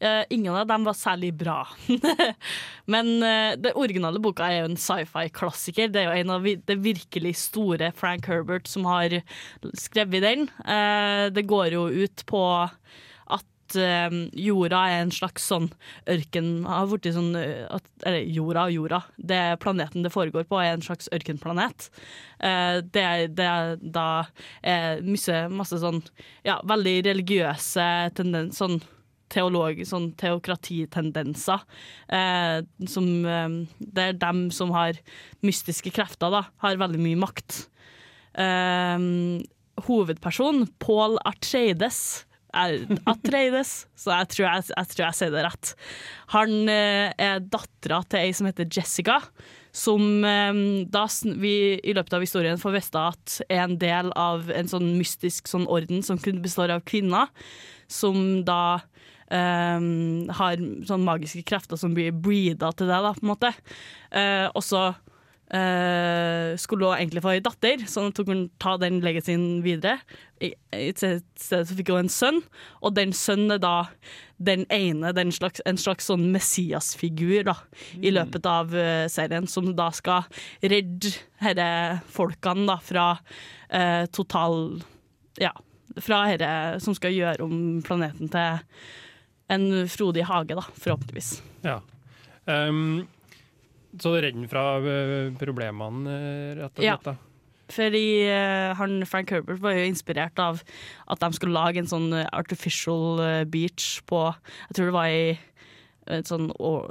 Uh, 0.02 0.24
ingen 0.34 0.50
av 0.58 0.66
dem 0.66 0.82
var 0.82 0.96
særlig 0.98 1.30
bra. 1.38 1.60
Men 2.90 3.12
uh, 3.22 3.54
det 3.54 3.76
originale 3.78 4.18
boka 4.18 4.48
er 4.50 4.64
jo 4.64 4.72
en 4.72 4.80
sci-fi-klassiker. 4.80 5.92
Det 5.94 6.02
er 6.02 6.08
jo 6.10 6.16
en 6.24 6.30
av 6.34 6.42
vi- 6.42 6.56
det 6.58 6.80
virkelig 6.82 7.36
store 7.44 7.92
Frank 7.94 8.26
Herbert 8.26 8.66
som 8.66 8.84
har 8.90 9.20
skrevet 9.78 10.24
den. 10.26 10.48
Det 11.36 11.46
går 11.46 11.70
jo 11.76 11.86
ut 11.86 12.24
på 12.26 12.42
at 13.72 13.78
eh, 13.80 14.14
jorda 14.44 14.82
er 14.90 15.02
en 15.02 15.12
slags 15.14 15.46
sånn 15.48 15.68
ørken 16.10 16.64
har 16.68 16.88
blitt 16.90 17.08
sånn 17.16 17.34
eh, 17.38 17.64
at, 17.72 17.84
Eller 18.06 18.26
jorda 18.28 18.66
og 18.68 18.76
jorda. 18.76 19.02
Det 19.16 19.40
planeten 19.62 20.04
det 20.04 20.12
foregår 20.12 20.46
på, 20.48 20.58
er 20.60 20.76
en 20.76 20.84
slags 20.84 21.08
ørkenplanet. 21.14 21.88
Eh, 22.42 22.80
det, 22.82 23.06
det 23.38 23.46
er 23.46 23.76
da 23.82 24.08
er 24.62 25.02
masse, 25.06 25.44
masse 25.52 25.78
sånn 25.82 26.02
ja, 26.46 26.60
veldig 26.68 26.98
religiøse 27.08 27.86
tendens, 28.18 28.58
sånn 28.60 28.80
teolog, 29.32 29.80
sånn 29.88 30.10
teokratitendenser. 30.20 31.62
Eh, 32.12 32.60
som, 32.90 33.08
eh, 33.24 33.48
det 33.78 34.08
er 34.08 34.20
dem 34.20 34.50
som 34.52 34.74
har 34.76 34.98
mystiske 35.42 35.94
krefter, 35.94 36.30
da, 36.34 36.44
har 36.64 36.82
veldig 36.82 37.00
mye 37.00 37.22
makt. 37.22 37.66
Eh, 38.34 39.08
hovedpersonen, 39.88 40.68
Paul 40.82 41.18
Atreides, 41.24 42.26
er 42.26 42.31
Atreides, 42.52 43.86
så 43.96 44.12
jeg 44.12 44.28
tror 44.34 44.46
jeg, 44.46 44.68
jeg 44.74 44.90
tror 44.92 45.04
jeg 45.06 45.18
sier 45.18 45.32
det 45.32 45.44
rett. 45.46 45.72
Han 46.34 46.68
eh, 46.68 47.08
er 47.16 47.40
dattera 47.40 48.02
til 48.04 48.20
ei 48.20 48.32
som 48.36 48.48
heter 48.48 48.68
Jessica, 48.68 49.18
som 49.72 50.24
eh, 50.28 50.60
da 50.92 51.06
vi 51.40 51.54
i 51.80 51.94
løpet 51.96 52.18
av 52.18 52.24
historien 52.24 52.60
får 52.60 52.76
vite 52.76 53.04
at 53.12 53.38
er 53.48 53.64
en 53.64 53.78
del 53.80 54.12
av 54.20 54.52
en 54.52 54.68
sånn 54.68 54.90
mystisk 54.98 55.48
sånn 55.48 55.64
orden 55.64 56.04
som 56.04 56.20
kun 56.20 56.42
består 56.44 56.74
av 56.74 56.84
kvinner, 56.88 57.32
som 57.88 58.42
da 58.44 58.82
eh, 59.32 59.80
har 60.40 60.66
sånn 60.88 61.08
magiske 61.08 61.46
krefter 61.48 61.80
som 61.80 61.96
blir 61.96 62.12
breeda 62.12 62.72
til 62.76 62.92
det, 62.92 63.00
da, 63.00 63.14
på 63.16 63.24
en 63.24 63.32
måte. 63.32 63.54
Eh, 64.12 64.46
og 64.52 64.64
eh, 65.52 66.56
skulle 66.60 66.88
hun 66.88 66.96
egentlig 66.96 67.22
få 67.24 67.34
ei 67.34 67.42
datter, 67.44 67.84
så 67.88 68.06
hun 68.06 68.14
tok 68.16 68.30
hun 68.32 68.44
ta 68.62 68.76
den 68.80 69.00
legacyen 69.04 69.62
videre. 69.64 69.98
I, 70.42 70.52
I 70.74 70.90
stedet 70.96 71.24
så 71.38 71.76
fikk 71.76 71.92
hun 71.92 72.06
en 72.06 72.12
sønn, 72.12 72.40
og 72.82 72.96
den 72.96 73.14
sønnen 73.16 73.56
er 73.56 73.62
da 73.62 73.76
den 74.42 74.64
ene, 74.74 75.12
den 75.14 75.30
slags, 75.34 75.62
en 75.68 75.78
slags 75.78 76.08
sånn 76.10 76.24
Messias-figur 76.34 77.46
da, 77.46 77.56
i 78.00 78.10
løpet 78.14 78.48
av 78.48 78.72
uh, 78.74 79.06
serien, 79.12 79.46
som 79.46 79.70
da 79.78 79.90
skal 79.94 80.26
redde 80.64 81.12
herre 81.42 82.00
folkene 82.10 82.66
da, 82.72 82.80
fra 82.82 83.06
uh, 83.20 84.04
total 84.10 84.82
Ja, 85.40 85.54
fra 86.02 86.24
herre 86.28 86.80
som 86.82 86.96
skal 86.96 87.14
gjøre 87.14 87.44
om 87.46 87.80
planeten 87.84 88.28
til 88.32 88.60
en 89.52 89.88
frodig 89.90 90.26
hage, 90.28 90.56
da, 90.56 90.64
forhåpentligvis. 90.80 91.34
Ja. 91.64 91.78
Um, 92.46 93.04
så 94.00 94.14
redd 94.22 94.40
fra 94.50 94.64
eh, 94.80 95.28
problemene, 95.40 96.16
eh, 96.16 96.48
rett 96.60 96.78
og 96.80 96.84
slett? 96.84 97.06
da. 97.10 97.16
Fordi 97.72 98.06
eh, 98.28 98.72
han, 98.76 98.98
Frank 99.08 99.32
Herbert 99.32 99.60
var 99.62 99.76
jo 99.76 99.88
inspirert 99.88 100.40
av 100.42 100.60
at 101.08 101.22
de 101.22 101.30
skulle 101.36 101.56
lage 101.56 101.80
en 101.80 101.88
sånn 101.88 102.10
artificial 102.32 103.22
beach 103.48 104.02
på 104.08 104.26
Jeg 104.68 104.76
tror 104.76 104.90
det 104.90 104.96
var 104.96 105.12
i 105.12 105.26
et 106.12 106.28
sånn, 106.28 106.50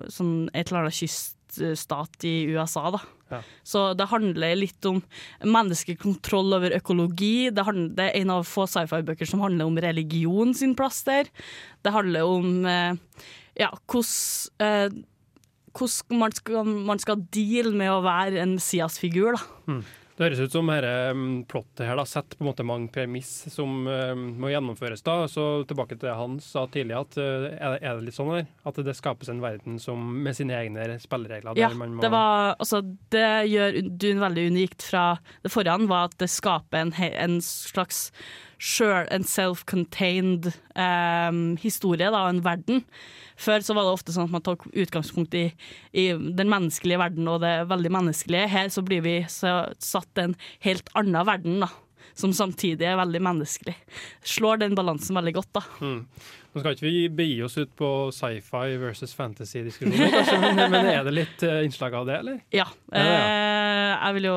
sånn 0.10 0.36
et 0.56 0.70
eller 0.70 0.86
annet 0.86 0.96
kyststat 0.96 2.26
i 2.26 2.36
USA, 2.54 2.86
da. 2.96 3.02
Ja. 3.32 3.42
Så 3.68 3.84
det 4.00 4.08
handler 4.12 4.58
litt 4.60 4.88
om 4.88 5.02
menneskekontroll 5.44 6.56
over 6.56 6.74
økologi. 6.76 7.52
Det, 7.52 7.66
handler, 7.68 7.92
det 7.98 8.08
er 8.08 8.18
en 8.22 8.34
av 8.38 8.48
få 8.48 8.66
sci-fi-bøker 8.72 9.28
som 9.28 9.44
handler 9.44 9.68
om 9.68 9.80
religion 9.84 10.56
sin 10.56 10.74
plass 10.80 11.04
der. 11.08 11.30
Det 11.84 11.94
handler 11.96 12.28
om 12.28 12.66
ja, 13.60 13.70
hvordan 13.92 15.04
hvordan 15.78 16.22
man 16.22 16.36
skal, 16.36 16.76
man 16.92 17.02
skal 17.02 17.26
deale 17.34 17.74
med 17.78 17.92
å 17.94 18.04
være 18.06 18.44
en 18.44 18.56
Messias-figur. 18.58 19.40
Mm. 19.70 19.82
Det 20.22 20.28
høres 20.28 20.42
ut 20.44 20.54
som 20.54 20.68
dette 20.70 20.90
um, 21.16 21.22
plottet 21.50 21.86
her 21.88 21.98
da, 21.98 22.04
setter 22.06 22.38
på 22.38 22.44
en 22.44 22.50
måte 22.52 22.66
mange 22.68 22.92
premiss 22.94 23.30
som 23.50 23.88
uh, 23.88 24.12
må 24.14 24.52
gjennomføres. 24.52 25.02
da, 25.02 25.16
så 25.32 25.64
Tilbake 25.66 25.96
til 25.96 26.10
det 26.10 26.18
han 26.20 26.36
sa 26.44 26.68
tidligere, 26.70 27.08
at 27.08 27.18
uh, 27.18 27.48
er, 27.48 27.74
det, 27.74 27.80
er 27.80 27.96
det 27.98 28.06
litt 28.06 28.18
sånn 28.20 28.30
her? 28.36 28.46
At 28.70 28.78
det 28.86 28.94
skapes 29.00 29.32
en 29.34 29.42
verden 29.42 29.80
som, 29.82 30.04
med 30.22 30.38
sine 30.38 30.60
egne 30.60 31.00
spilleregler? 31.02 31.58
Ja, 31.58 31.72
man 31.74 31.96
må, 31.96 32.06
det, 32.06 32.12
var, 32.14 32.54
altså, 32.62 32.84
det 33.16 33.26
gjør 33.50 33.82
Dune 33.90 34.26
veldig 34.28 34.46
unikt 34.54 34.86
fra 34.92 35.06
det 35.42 35.54
forrige, 35.56 35.90
var 35.90 36.12
at 36.12 36.18
det 36.22 36.30
skaper 36.30 36.86
en, 36.86 36.96
en 37.10 37.42
slags 37.42 38.12
sjøl, 38.62 39.08
en 39.10 39.26
self-contained 39.26 40.52
em, 40.78 41.42
historie, 41.62 42.12
da, 42.14 42.26
en 42.30 42.44
verden. 42.46 42.84
Før 43.42 43.64
så 43.66 43.74
var 43.74 43.88
det 43.88 43.96
ofte 43.96 44.14
sånn 44.14 44.30
at 44.30 44.36
man 44.36 44.44
tok 44.46 44.68
utgangspunkt 44.70 45.34
i, 45.38 45.48
i 45.98 46.12
den 46.14 46.52
menneskelige 46.52 47.02
verden 47.02 47.30
og 47.32 47.42
det 47.42 47.56
veldig 47.72 47.94
menneskelige. 47.98 48.52
Her 48.52 48.70
så 48.74 48.84
blir 48.86 49.02
vi 49.06 49.16
så, 49.32 49.64
satt 49.82 50.22
en 50.22 50.38
helt 50.66 50.92
annen 50.98 51.26
verden, 51.28 51.64
da. 51.66 51.72
Som 52.18 52.34
samtidig 52.36 52.86
er 52.86 53.00
veldig 53.00 53.22
menneskelig. 53.24 53.74
Slår 54.28 54.60
den 54.62 54.76
balansen 54.78 55.16
veldig 55.18 55.34
godt, 55.40 55.52
da. 55.58 55.62
Mm. 55.80 56.02
Nå 56.52 56.60
skal 56.62 56.74
ikke 56.76 56.84
vi 56.88 57.04
begi 57.16 57.38
oss 57.46 57.54
ut 57.58 57.70
på 57.80 57.90
sci-fi 58.12 58.74
versus 58.82 59.14
fantasy-diskusjoner, 59.16 60.12
kanskje, 60.18 60.40
men, 60.42 60.60
men 60.74 60.90
er 60.92 61.06
det 61.08 61.14
litt 61.16 61.46
eh, 61.48 61.62
innslag 61.68 61.94
av 61.96 62.10
det, 62.10 62.18
eller? 62.24 62.42
Ja. 62.52 62.66
Ja, 62.92 63.06
ja. 63.06 63.22
Eh, 63.22 63.70
jeg 64.02 64.16
vil 64.18 64.26
jo 64.26 64.36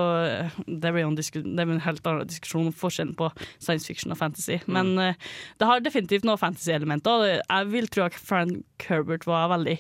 Det 0.66 0.90
blir 0.92 1.03
jo 1.05 1.09
en, 1.09 1.16
det 1.16 1.62
er 1.64 1.70
en 1.72 1.81
helt 1.87 2.07
annen 2.11 2.29
diskusjon 2.29 2.68
om 2.68 2.74
forskjellen 2.77 3.14
på 3.18 3.31
science 3.62 3.87
fiction 3.88 4.12
og 4.14 4.18
fantasy. 4.20 4.59
Mm. 4.66 4.74
Men 4.77 4.92
eh, 5.03 5.18
det 5.59 5.68
har 5.68 5.83
definitivt 5.83 6.27
noen 6.29 6.38
fantasy-elementer. 6.40 7.24
Jeg 7.40 7.68
vil 7.72 7.88
tro 7.92 8.05
at 8.07 8.18
Frank 8.18 8.62
Herbert 8.85 9.24
var 9.27 9.48
veldig 9.55 9.79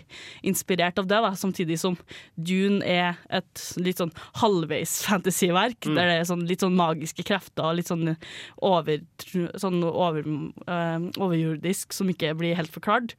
inspirert 0.48 0.98
av 1.02 1.06
det, 1.10 1.20
da, 1.26 1.32
samtidig 1.38 1.76
som 1.82 1.98
Dune 2.40 2.80
er 2.86 3.18
et 3.34 3.64
litt 3.82 4.00
sånn 4.00 4.12
halvveis 4.40 4.98
fantasyverk, 5.06 5.84
Mm. 5.84 5.94
der 5.98 6.06
det 6.08 6.14
er 6.22 6.26
sånn, 6.28 6.46
litt 6.48 6.62
sånn 6.64 6.76
magiske 6.78 7.24
krefter 7.26 7.66
og 7.68 7.74
litt 7.76 7.88
sånn, 7.90 8.14
over, 8.64 9.02
sånn 9.60 9.82
over, 9.84 10.24
øh, 10.24 11.08
overjordisk 11.20 11.92
som 11.92 12.08
ikke 12.08 12.23
blir 12.32 12.56
helt 12.56 12.72
forklart. 12.72 13.14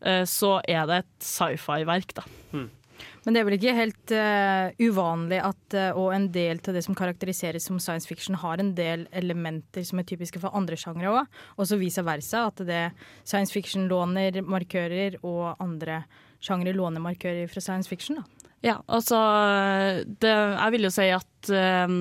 eh, 0.00 0.24
så 0.24 0.60
er 0.64 0.86
det 0.86 1.02
et 1.02 1.28
sci-fi-verk, 1.28 2.14
da. 2.14 2.24
Men 3.24 3.34
det 3.34 3.40
er 3.40 3.46
vel 3.46 3.56
ikke 3.58 3.74
helt 3.76 4.12
uh, 4.16 4.70
uvanlig 4.80 5.40
at 5.44 5.76
uh, 5.76 5.98
og 5.98 6.12
en 6.14 6.28
del 6.34 6.62
til 6.64 6.76
det 6.76 6.80
som 6.86 6.96
karakteriseres 6.98 7.66
som 7.68 7.80
science 7.82 8.08
fiction, 8.08 8.38
har 8.40 8.62
en 8.62 8.72
del 8.78 9.06
elementer 9.12 9.84
som 9.86 10.00
er 10.00 10.06
typiske 10.08 10.40
for 10.42 10.54
andre 10.56 10.78
sjangre 10.80 11.12
òg. 11.12 11.38
Og 11.58 11.68
så 11.68 11.78
vice 11.80 12.04
versa, 12.06 12.46
at 12.48 12.62
det 12.64 12.82
science 13.28 13.54
fiction 13.54 13.84
låner 13.90 14.40
markører, 14.40 15.18
og 15.22 15.60
andre 15.62 16.02
sjangre 16.40 16.72
låner 16.72 17.04
markører 17.04 17.50
fra 17.52 17.62
science 17.64 17.90
fiction. 17.90 18.22
da. 18.22 18.50
Ja, 18.64 18.78
altså 18.88 19.18
det, 20.18 20.32
Jeg 20.32 20.74
vil 20.74 20.88
jo 20.88 20.90
si 20.90 21.06
at 21.14 21.52
uh, 21.52 21.98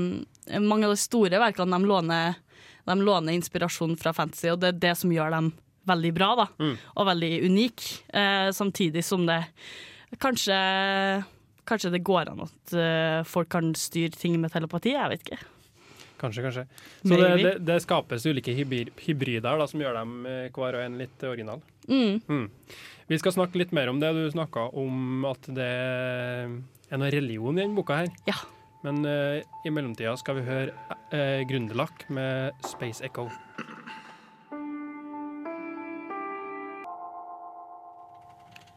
mange 0.64 0.88
av 0.88 0.96
de 0.96 1.02
store 1.02 1.44
verkene 1.44 1.78
de 1.78 1.92
låner, 1.92 2.42
de 2.88 3.00
låner 3.04 3.36
inspirasjon 3.36 3.98
fra 4.00 4.16
fantasy, 4.16 4.48
og 4.54 4.62
det 4.64 4.72
er 4.72 4.84
det 4.88 4.98
som 4.98 5.12
gjør 5.12 5.36
dem 5.36 5.52
veldig 5.88 6.14
bra 6.16 6.30
da, 6.44 6.48
og 6.96 7.10
veldig 7.10 7.34
unik, 7.48 7.88
Eh, 8.18 8.50
samtidig 8.56 9.04
som 9.06 9.26
det 9.28 9.44
kanskje 10.22 10.56
Kanskje 11.68 11.92
det 11.92 12.00
går 12.08 12.30
an 12.32 12.46
at 12.46 12.74
eh, 12.80 13.22
folk 13.28 13.50
kan 13.52 13.74
styre 13.76 14.16
ting 14.16 14.38
med 14.40 14.54
telepati, 14.54 14.94
jeg 14.96 15.12
vet 15.12 15.24
ikke. 15.26 15.40
Kanskje, 16.18 16.44
kanskje. 16.46 16.64
Så 17.04 17.18
det, 17.20 17.32
det, 17.44 17.52
det 17.68 17.76
skapes 17.84 18.26
ulike 18.26 18.56
hybrider 18.56 19.60
da, 19.60 19.68
som 19.68 19.84
gjør 19.84 20.00
dem 20.00 20.14
eh, 20.30 20.46
hver 20.56 20.78
og 20.80 20.86
en 20.86 20.96
litt 21.02 21.26
original. 21.28 21.60
Mm. 21.90 22.22
Mm. 22.24 22.46
Vi 23.12 23.20
skal 23.20 23.36
snakke 23.36 23.60
litt 23.60 23.76
mer 23.76 23.92
om 23.92 24.00
det. 24.00 24.14
Du 24.16 24.24
snakka 24.32 24.70
om 24.80 25.28
at 25.28 25.50
det 25.60 25.68
er 25.68 27.02
noe 27.02 27.12
religion 27.12 27.60
i 27.60 27.66
denne 27.66 27.78
boka 27.78 28.02
her. 28.02 28.10
Ja. 28.30 28.40
Men 28.86 29.04
uh, 29.08 29.44
i 29.66 29.74
mellomtida 29.74 30.16
skal 30.20 30.40
vi 30.40 30.48
høre 30.48 30.96
uh, 31.12 31.44
Grundelak 31.50 32.08
med 32.14 32.56
Space 32.68 33.04
Echo. 33.04 33.28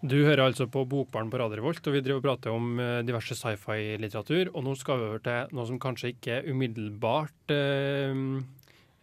Du 0.01 0.17
hører 0.25 0.47
altså 0.47 0.65
på 0.71 0.87
Bokbarn 0.89 1.29
på 1.29 1.39
Radio 1.41 1.59
Revolt, 1.61 1.85
og 1.85 1.93
vi 1.93 2.01
driver 2.01 2.23
og 2.23 2.25
prater 2.25 2.55
om 2.55 2.79
eh, 2.81 3.01
diverse 3.05 3.37
sci-fi-litteratur. 3.37 4.49
Og 4.55 4.65
nå 4.65 4.73
skal 4.81 4.97
vi 4.97 5.09
over 5.11 5.25
til 5.25 5.57
noe 5.57 5.69
som 5.69 5.81
kanskje 5.83 6.15
ikke 6.15 6.39
umiddelbart 6.49 7.53
eh, 7.53 8.23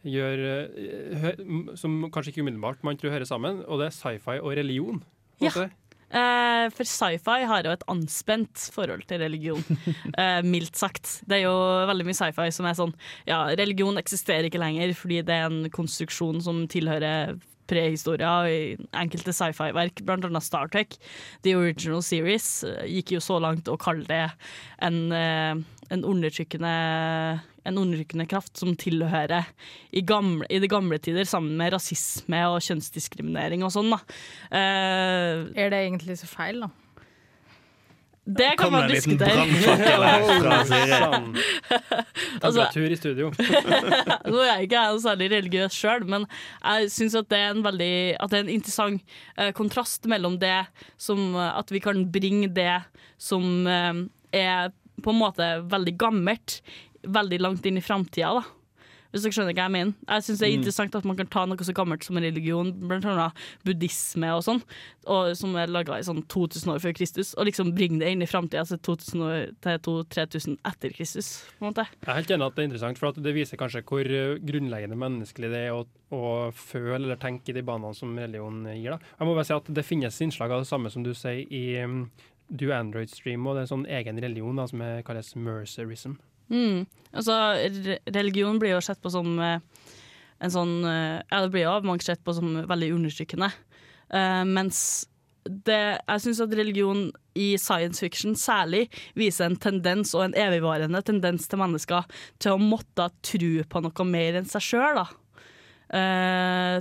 gjør 0.08 0.46
eh, 0.52 1.18
hø 1.22 1.34
Som 1.78 2.00
kanskje 2.14 2.34
ikke 2.34 2.46
umiddelbart 2.48 2.82
man 2.88 2.98
tror 2.98 3.14
hører 3.14 3.30
sammen, 3.30 3.62
og 3.68 3.84
det 3.84 3.92
er 3.92 4.00
sci-fi 4.00 4.40
og 4.42 4.56
religion. 4.58 5.04
Ja. 5.44 5.68
Eh, 6.08 6.66
for 6.72 6.88
sci-fi 6.88 7.44
har 7.46 7.68
jo 7.68 7.76
et 7.76 7.86
anspent 7.92 8.70
forhold 8.74 9.04
til 9.10 9.22
religion, 9.22 9.62
eh, 10.22 10.40
mildt 10.42 10.80
sagt. 10.80 11.20
Det 11.28 11.38
er 11.38 11.44
jo 11.46 11.58
veldig 11.92 12.08
mye 12.08 12.18
sci-fi 12.18 12.48
som 12.56 12.70
er 12.70 12.80
sånn 12.80 12.96
Ja, 13.28 13.44
religion 13.60 14.00
eksisterer 14.02 14.48
ikke 14.48 14.62
lenger 14.64 14.96
fordi 14.98 15.22
det 15.28 15.36
er 15.36 15.52
en 15.52 15.70
konstruksjon 15.74 16.42
som 16.42 16.64
tilhører 16.72 17.38
prehistoria 17.70 18.34
i 18.50 18.60
enkelte 18.98 19.34
sci-fi-verk, 19.36 20.04
annet 20.08 20.46
Star 20.46 20.72
Trek. 20.72 20.98
The 21.44 21.56
Original 21.60 22.04
Series 22.06 22.64
eh, 22.68 22.88
gikk 22.98 23.18
jo 23.18 23.24
så 23.24 23.40
langt 23.44 23.70
å 23.70 23.78
kalle 23.82 24.08
det 24.08 24.24
en, 24.84 25.12
eh, 25.12 25.54
en 25.92 26.08
undertrykkende 26.08 26.74
en 27.68 27.78
undertrykkende 27.82 28.28
kraft 28.32 28.56
som 28.60 28.76
tilhører 28.80 29.50
i, 29.92 30.02
gamle, 30.08 30.48
i 30.48 30.60
de 30.64 30.70
gamle 30.72 31.00
tider, 31.04 31.28
sammen 31.28 31.58
med 31.60 31.74
rasisme 31.76 32.40
og 32.48 32.62
kjønnsdiskriminering 32.64 33.66
og 33.68 33.74
sånn. 33.76 33.92
da. 33.92 34.00
Uh, 34.48 35.50
Er 35.52 35.74
det 35.74 35.82
egentlig 35.84 36.16
så 36.22 36.30
feil, 36.32 36.64
da? 36.64 36.72
Det 38.28 38.48
kan 38.58 38.66
Kom 38.68 38.74
man 38.76 38.84
en 38.84 38.92
liten 38.92 39.16
diskutere. 39.16 39.36
brannfakkel 39.38 40.04
her 40.04 40.24
fra 40.44 40.58
Siri. 40.68 40.98
Altså- 42.42 42.66
Temperatur 42.68 42.92
i 42.92 42.98
studio. 43.00 43.30
Nå 44.32 44.42
er 44.44 44.50
jeg 44.50 44.68
ikke 44.68 44.82
jeg 44.84 45.00
særlig 45.06 45.30
religiøs 45.32 45.78
sjøl, 45.78 46.04
men 46.12 46.26
jeg 46.60 46.90
syns 46.92 47.16
at 47.22 47.30
det 47.32 47.40
er 47.40 47.54
en 47.56 47.64
veldig 47.66 47.92
At 48.20 48.34
det 48.34 48.40
er 48.42 48.44
en 48.46 48.52
interessant 48.58 49.16
eh, 49.38 49.54
kontrast 49.56 50.06
mellom 50.12 50.36
det 50.42 50.58
som 51.00 51.24
eh, 51.36 51.54
At 51.62 51.72
vi 51.72 51.80
kan 51.84 52.04
bringe 52.12 52.50
det 52.52 52.74
som 53.22 53.48
eh, 53.68 54.04
er 54.36 54.74
på 55.04 55.14
en 55.14 55.20
måte 55.22 55.48
veldig 55.70 55.94
gammelt, 56.02 56.60
veldig 57.06 57.38
langt 57.46 57.66
inn 57.70 57.78
i 57.78 57.84
framtida, 57.86 58.32
da. 58.42 58.57
Hvis 59.12 59.24
dere 59.24 59.32
skjønner 59.38 59.54
hva 59.56 59.64
jeg 59.68 59.72
mener. 59.72 59.94
Jeg 60.08 60.24
synes 60.28 60.40
det 60.40 60.48
er 60.48 60.52
Mm. 60.52 60.60
interessant 60.62 60.96
at 60.96 61.06
man 61.06 61.18
kan 61.18 61.28
ta 61.28 61.46
noe 61.46 61.58
så 61.58 61.74
gammelt 61.74 62.04
som 62.04 62.18
en 62.18 62.24
religion, 62.24 62.72
blant 62.74 63.06
annet 63.06 63.34
buddhisme 63.66 64.28
og 64.36 64.44
sånn, 64.44 64.62
og, 65.08 65.32
som 65.38 65.56
er 65.56 65.68
laga 65.72 65.98
i 65.98 66.04
sånn 66.04 66.24
2000 66.28 66.74
år 66.74 66.80
før 66.84 66.94
Kristus, 66.98 67.34
og 67.38 67.46
liksom 67.48 67.74
bringe 67.76 68.00
det 68.00 68.12
inn 68.12 68.22
i 68.22 68.28
framtida 68.30 68.60
altså 68.66 68.78
2000 68.78 69.22
år, 69.24 69.46
til 69.64 69.80
2000-3000 69.80 70.58
etter 70.66 70.94
Kristus. 70.94 71.30
på 71.60 71.66
en 71.66 71.74
måte. 71.74 71.88
Jeg 72.04 72.10
er 72.10 72.20
helt 72.20 72.32
enig 72.36 72.46
at 72.48 72.56
det 72.56 72.64
er 72.64 72.70
interessant, 72.70 72.98
for 73.00 73.08
at 73.10 73.22
det 73.24 73.34
viser 73.36 73.58
kanskje 73.58 73.84
hvor 73.88 74.06
eh, 74.06 74.38
grunnleggende 74.44 74.98
menneskelig 75.00 75.50
det 75.52 75.64
er 75.68 75.72
å, 75.76 75.86
å 76.12 76.52
føle 76.54 76.96
eller 77.00 77.16
tenke 77.22 77.50
i 77.50 77.54
de 77.54 77.62
banene 77.64 77.96
som 77.96 78.16
religion 78.18 78.64
gir. 78.76 78.92
Da. 78.92 79.00
Jeg 79.20 79.28
må 79.28 79.34
bare 79.36 79.46
si 79.46 79.54
at 79.54 79.74
Det 79.74 79.86
finnes 79.86 80.22
innslag 80.22 80.52
av 80.52 80.62
det 80.64 80.68
samme 80.68 80.90
som 80.92 81.04
du 81.04 81.14
sier 81.14 81.46
i 81.52 81.78
um, 81.84 82.10
Do 82.50 82.72
Android 82.72 83.10
Stream, 83.10 83.46
og 83.48 83.56
det 83.56 83.60
er 83.60 83.68
en 83.68 83.74
sånn 83.84 83.88
egen 83.92 84.20
religion 84.24 84.56
da, 84.56 84.68
som 84.68 84.80
kalles 85.04 85.34
mercerism. 85.36 86.16
Mm. 86.54 86.86
Altså, 87.18 87.34
religion 88.14 88.60
blir 88.62 88.76
jo 88.76 88.84
sett 88.84 89.02
på 89.04 89.12
som 89.12 89.38
eh, 89.44 89.60
en 90.44 90.54
sånn 90.54 90.80
eh, 90.86 91.20
Ja, 91.32 91.42
det 91.44 91.52
blir 91.54 91.66
jo 91.66 91.78
mange 91.88 92.06
sett 92.06 92.24
på 92.26 92.36
som 92.36 92.60
veldig 92.70 92.92
undertrykkende. 92.96 93.52
Uh, 94.08 94.44
mens 94.48 94.80
det, 95.48 96.00
jeg 96.00 96.24
syns 96.24 96.40
at 96.44 96.54
religion 96.56 97.08
i 97.40 97.50
science 97.60 98.00
fiction 98.04 98.36
særlig 98.40 98.86
viser 99.20 99.48
en 99.48 99.58
tendens, 99.60 100.14
og 100.16 100.26
en 100.26 100.38
evigvarende 100.40 101.02
tendens 101.04 101.48
til 101.48 101.60
mennesker, 101.60 102.08
til 102.40 102.56
å 102.56 102.62
måtte 102.62 103.10
tro 103.26 103.52
på 103.68 103.84
noe 103.84 104.08
mer 104.08 104.40
enn 104.40 104.48
seg 104.48 104.64
sjøl. 104.64 105.02
Uh, 105.88 106.80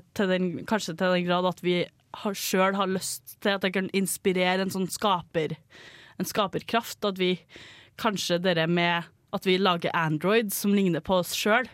kanskje 0.66 0.94
til 0.94 1.14
den 1.14 1.26
grad 1.26 1.50
at 1.50 1.62
vi 1.66 1.80
sjøl 2.16 2.76
har 2.78 2.90
lyst 2.90 3.36
til 3.44 3.56
at 3.56 3.66
det 3.66 3.74
kan 3.74 3.90
inspirere 3.96 4.64
en 4.64 4.72
sånn 4.72 4.88
skaper, 4.90 5.56
en 6.16 6.28
skaperkraft. 6.28 7.04
At 7.06 7.20
vi 7.20 7.34
kanskje 8.00 8.40
det 8.42 8.56
med 8.70 9.06
at 9.34 9.46
vi 9.48 9.58
lager 9.58 9.94
Android 9.96 10.52
som 10.54 10.74
ligner 10.76 11.02
på 11.04 11.20
oss 11.22 11.34
sjøl, 11.36 11.68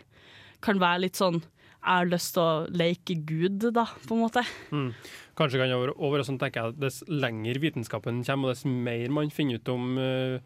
kan 0.63 0.79
være 0.81 1.05
litt 1.05 1.19
sånn 1.19 1.41
jeg 1.83 1.99
har 1.99 2.07
lyst 2.07 2.31
til 2.37 2.43
å 2.43 2.51
leke 2.71 3.15
Gud, 3.27 3.65
da, 3.75 3.83
på 4.07 4.15
en 4.15 4.23
måte. 4.23 4.43
Mm. 4.71 4.93
Kanskje 5.35 5.59
kan 5.59 5.71
være 5.73 5.95
over, 5.97 6.21
og 6.21 6.27
sånn 6.27 6.39
tenker 6.39 6.61
jeg 6.61 6.73
at 6.73 6.79
Dess 6.79 7.01
lenger 7.11 7.59
vitenskapen 7.59 8.21
kommer, 8.23 8.49
og 8.49 8.55
dess 8.55 8.63
mer 8.63 9.11
man 9.11 9.31
finner 9.33 9.59
ut 9.59 9.71
om, 9.73 9.97
uh, 9.99 10.37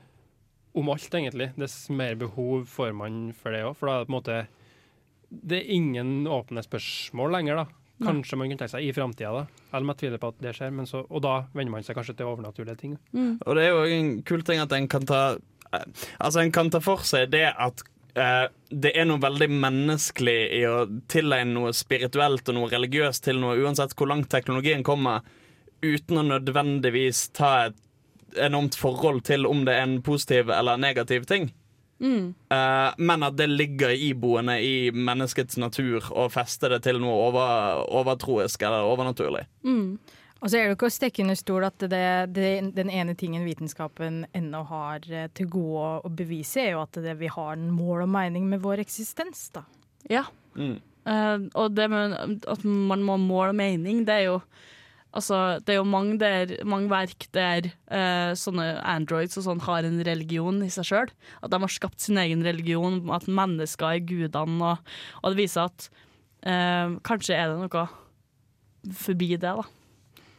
om 0.77 0.89
alt, 0.93 1.09
egentlig, 1.13 1.51
dess 1.59 1.75
mer 1.93 2.17
behov 2.17 2.65
får 2.71 2.95
man 2.97 3.27
for 3.37 3.53
det 3.53 3.61
òg. 3.67 3.75
For 3.77 3.89
da 3.89 3.97
er 3.97 4.01
det 4.01 4.09
på 4.09 4.13
en 4.15 4.17
måte 4.17 4.39
Det 5.27 5.59
er 5.59 5.73
ingen 5.75 6.25
åpne 6.31 6.63
spørsmål 6.65 7.35
lenger, 7.35 7.61
da. 7.61 7.83
Kanskje 8.07 8.37
man 8.37 8.51
kan 8.51 8.61
tenke 8.61 8.73
seg 8.75 8.85
i 8.85 8.93
framtida, 8.95 9.33
da. 9.33 9.61
Eller 9.71 9.83
om 9.83 9.91
jeg 9.91 9.99
tviler 10.01 10.21
på 10.21 10.29
at 10.31 10.41
det 10.41 10.53
skjer, 10.57 10.73
men 10.73 10.89
så, 10.89 11.03
og 11.05 11.21
da 11.25 11.35
venner 11.53 11.73
man 11.73 11.85
seg 11.85 11.97
kanskje 11.97 12.15
til 12.17 12.29
overnaturlige 12.31 12.77
ting. 12.79 12.97
Mm. 13.11 13.37
Og 13.43 13.57
det 13.57 13.65
er 13.65 13.73
jo 13.73 13.97
en 13.97 14.11
kul 14.25 14.45
ting 14.47 14.61
at 14.63 14.73
en 14.73 14.89
kan 14.89 15.05
ta 15.05 15.21
Altså 15.71 16.41
en 16.41 16.53
kan 16.55 16.71
ta 16.73 16.81
for 16.83 17.05
seg 17.07 17.31
det 17.35 17.49
at 17.53 17.85
Uh, 18.17 18.47
det 18.73 18.95
er 18.97 19.05
noe 19.05 19.21
veldig 19.21 19.45
menneskelig 19.61 20.39
i 20.57 20.63
å 20.65 20.87
tilegne 21.05 21.53
noe 21.53 21.73
spirituelt 21.77 22.49
og 22.49 22.55
noe 22.57 22.69
religiøst 22.71 23.27
til 23.27 23.37
noe, 23.37 23.59
uansett 23.61 23.93
hvor 23.93 24.09
langt 24.09 24.31
teknologien 24.31 24.81
kommer, 24.81 25.21
uten 25.85 26.23
å 26.23 26.23
nødvendigvis 26.25 27.27
ta 27.37 27.51
et 27.67 27.77
enormt 28.41 28.73
forhold 28.73 29.21
til 29.27 29.45
om 29.45 29.61
det 29.67 29.75
er 29.77 29.85
en 29.85 29.99
positiv 30.01 30.49
eller 30.49 30.81
negativ 30.81 31.29
ting. 31.29 31.51
Mm. 31.99 32.33
Eh, 32.49 32.89
men 32.97 33.23
at 33.25 33.37
det 33.37 33.47
ligger 33.47 33.89
iboende 33.89 34.59
i 34.61 34.91
menneskets 34.93 35.57
natur 35.57 36.05
å 36.13 36.27
feste 36.29 36.69
det 36.73 36.83
til 36.85 37.01
noe 37.01 37.15
over, 37.29 37.83
overtroisk 38.01 38.61
eller 38.67 38.89
overnaturlig. 38.89 39.45
Mm. 39.65 39.97
Og 40.37 40.49
så 40.49 40.57
er 40.57 40.63
det 40.63 40.69
jo 40.69 40.77
ikke 40.77 40.89
å 40.89 40.93
stikke 40.93 41.23
under 41.23 41.37
stol 41.39 41.65
at 41.65 41.85
det, 41.89 42.03
det, 42.35 42.51
den 42.77 42.91
ene 42.93 43.15
tingen 43.17 43.45
vitenskapen 43.47 44.25
ennå 44.37 44.61
har 44.69 45.07
eh, 45.09 45.29
til 45.37 45.49
gode 45.49 45.87
å 46.05 46.11
bevise, 46.13 46.61
er 46.61 46.75
jo 46.75 46.83
at 46.83 46.99
det, 47.01 47.17
vi 47.17 47.31
har 47.33 47.55
en 47.55 47.71
mål 47.73 48.05
og 48.05 48.11
mening 48.13 48.45
med 48.51 48.61
vår 48.65 48.83
eksistens, 48.85 49.47
da. 49.55 49.65
Ja. 50.11 50.27
Mm. 50.57 50.77
Uh, 51.07 51.47
og 51.55 51.75
det 51.77 51.87
med 51.87 52.43
at 52.51 52.65
man 52.67 53.05
må 53.05 53.15
og 53.45 53.55
mening, 53.55 54.05
det 54.07 54.21
er 54.21 54.27
jo 54.31 54.39
Altså, 55.17 55.57
det 55.65 55.71
er 55.71 55.77
jo 55.79 55.87
mange, 55.87 56.17
der, 56.19 56.51
mange 56.67 56.91
verk 56.91 57.25
der 57.33 57.69
uh, 57.89 58.35
sånne 58.37 58.65
androids 58.85 59.39
og 59.39 59.45
sånn 59.47 59.61
har 59.65 59.87
en 59.87 60.01
religion 60.05 60.59
i 60.61 60.67
seg 60.69 60.85
sjøl. 60.85 61.13
At 61.41 61.53
de 61.53 61.59
har 61.63 61.71
skapt 61.73 62.03
sin 62.03 62.19
egen 62.21 62.43
religion, 62.45 62.99
at 63.15 63.25
mennesker 63.25 63.87
er 63.87 64.03
gudene. 64.05 64.67
Og, 64.67 64.91
og 65.23 65.33
det 65.33 65.39
viser 65.39 65.71
at 65.71 65.87
uh, 66.45 66.99
kanskje 67.07 67.39
er 67.39 67.49
det 67.49 67.63
noe 67.63 67.87
forbi 68.99 69.31
det, 69.39 69.55
da. 69.57 69.65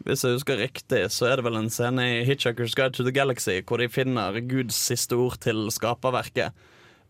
Hvis 0.06 0.24
jeg 0.24 0.38
husker 0.38 0.60
riktig, 0.60 1.02
så 1.10 1.26
er 1.26 1.38
det 1.38 1.44
vel 1.48 1.58
en 1.58 1.70
scene 1.72 2.04
i 2.06 2.24
Hitchhiker's 2.26 2.76
Guide 2.78 2.94
to 2.96 3.06
the 3.06 3.14
Galaxy 3.14 3.58
hvor 3.66 3.82
de 3.82 3.88
finner 3.90 4.38
Guds 4.46 4.78
siste 4.88 5.18
ord 5.18 5.40
til 5.42 5.66
skaperverket. 5.74 6.54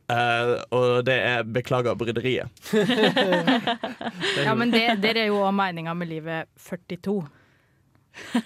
Uh, 0.09 0.57
og 0.73 1.05
det 1.05 1.19
er 1.21 1.43
'beklager 1.45 1.95
bryderiet'. 1.95 2.49
Ja, 4.47 4.55
men 4.55 4.73
det, 4.73 5.03
det 5.03 5.17
er 5.17 5.27
jo 5.29 5.43
òg 5.45 5.53
meninga 5.53 5.93
med 5.95 6.09
livet 6.09 6.49
42. 6.57 7.27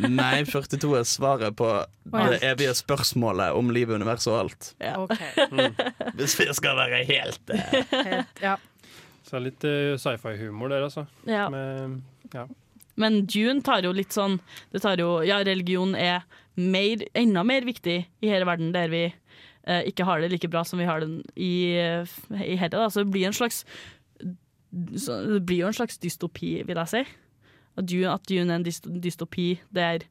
Nei, 0.02 0.42
42 0.44 0.98
er 0.98 1.07
svaret 1.07 1.57
på 1.57 1.68
det 2.11 2.40
evige 2.42 2.74
spørsmålet 2.74 3.55
om 3.57 3.70
livet, 3.70 3.94
universet 3.94 4.33
og 4.33 4.38
alt. 4.40 4.74
Ja. 4.81 4.96
Ok. 4.98 5.14
Hvis 6.18 6.35
vi 6.40 6.48
skal 6.52 6.76
være 6.76 7.05
helt 7.09 7.55
uh... 7.55 7.62
Helt, 7.92 8.42
ja. 8.42 8.57
Så 9.22 9.37
det 9.37 9.38
er 9.38 9.46
litt 9.46 9.64
uh, 9.64 9.94
sci-fi-humor 10.02 10.68
der, 10.74 10.83
altså. 10.90 11.07
Ja. 11.31 11.46
Med, 11.48 12.02
ja. 12.35 12.48
Men 13.00 13.22
Dune 13.26 13.62
tar 13.64 13.87
jo 13.87 13.92
litt 13.96 14.12
sånn 14.12 14.38
Det 14.72 14.83
tar 14.85 15.00
jo 15.00 15.22
Ja, 15.26 15.40
religion 15.46 15.96
er 15.98 16.26
mer, 16.61 17.00
enda 17.16 17.44
mer 17.48 17.64
viktig 17.64 17.96
i 18.05 18.28
hele 18.28 18.44
verden, 18.44 18.74
der 18.74 18.90
vi 18.92 19.07
eh, 19.09 19.87
ikke 19.88 20.05
har 20.05 20.20
det 20.20 20.28
like 20.35 20.50
bra 20.52 20.61
som 20.68 20.83
vi 20.83 20.85
har 20.85 21.00
det 21.00 21.09
i, 21.33 21.72
eh, 21.81 22.12
i 22.44 22.59
herre. 22.61 22.74
Da. 22.74 22.90
Så 22.92 23.07
det 23.07 23.12
blir 23.14 23.31
en 23.31 23.37
slags 23.37 23.64
Det 24.20 25.40
blir 25.44 25.62
jo 25.62 25.70
en 25.70 25.76
slags 25.76 25.98
dystopi, 26.00 26.62
vil 26.64 26.76
jeg 26.81 26.92
si. 26.92 27.02
At 27.76 27.88
Dune, 27.88 28.12
at 28.12 28.28
Dune 28.28 28.52
er 28.52 28.61
en 28.61 29.00
dystopi 29.00 29.48
der 29.72 30.05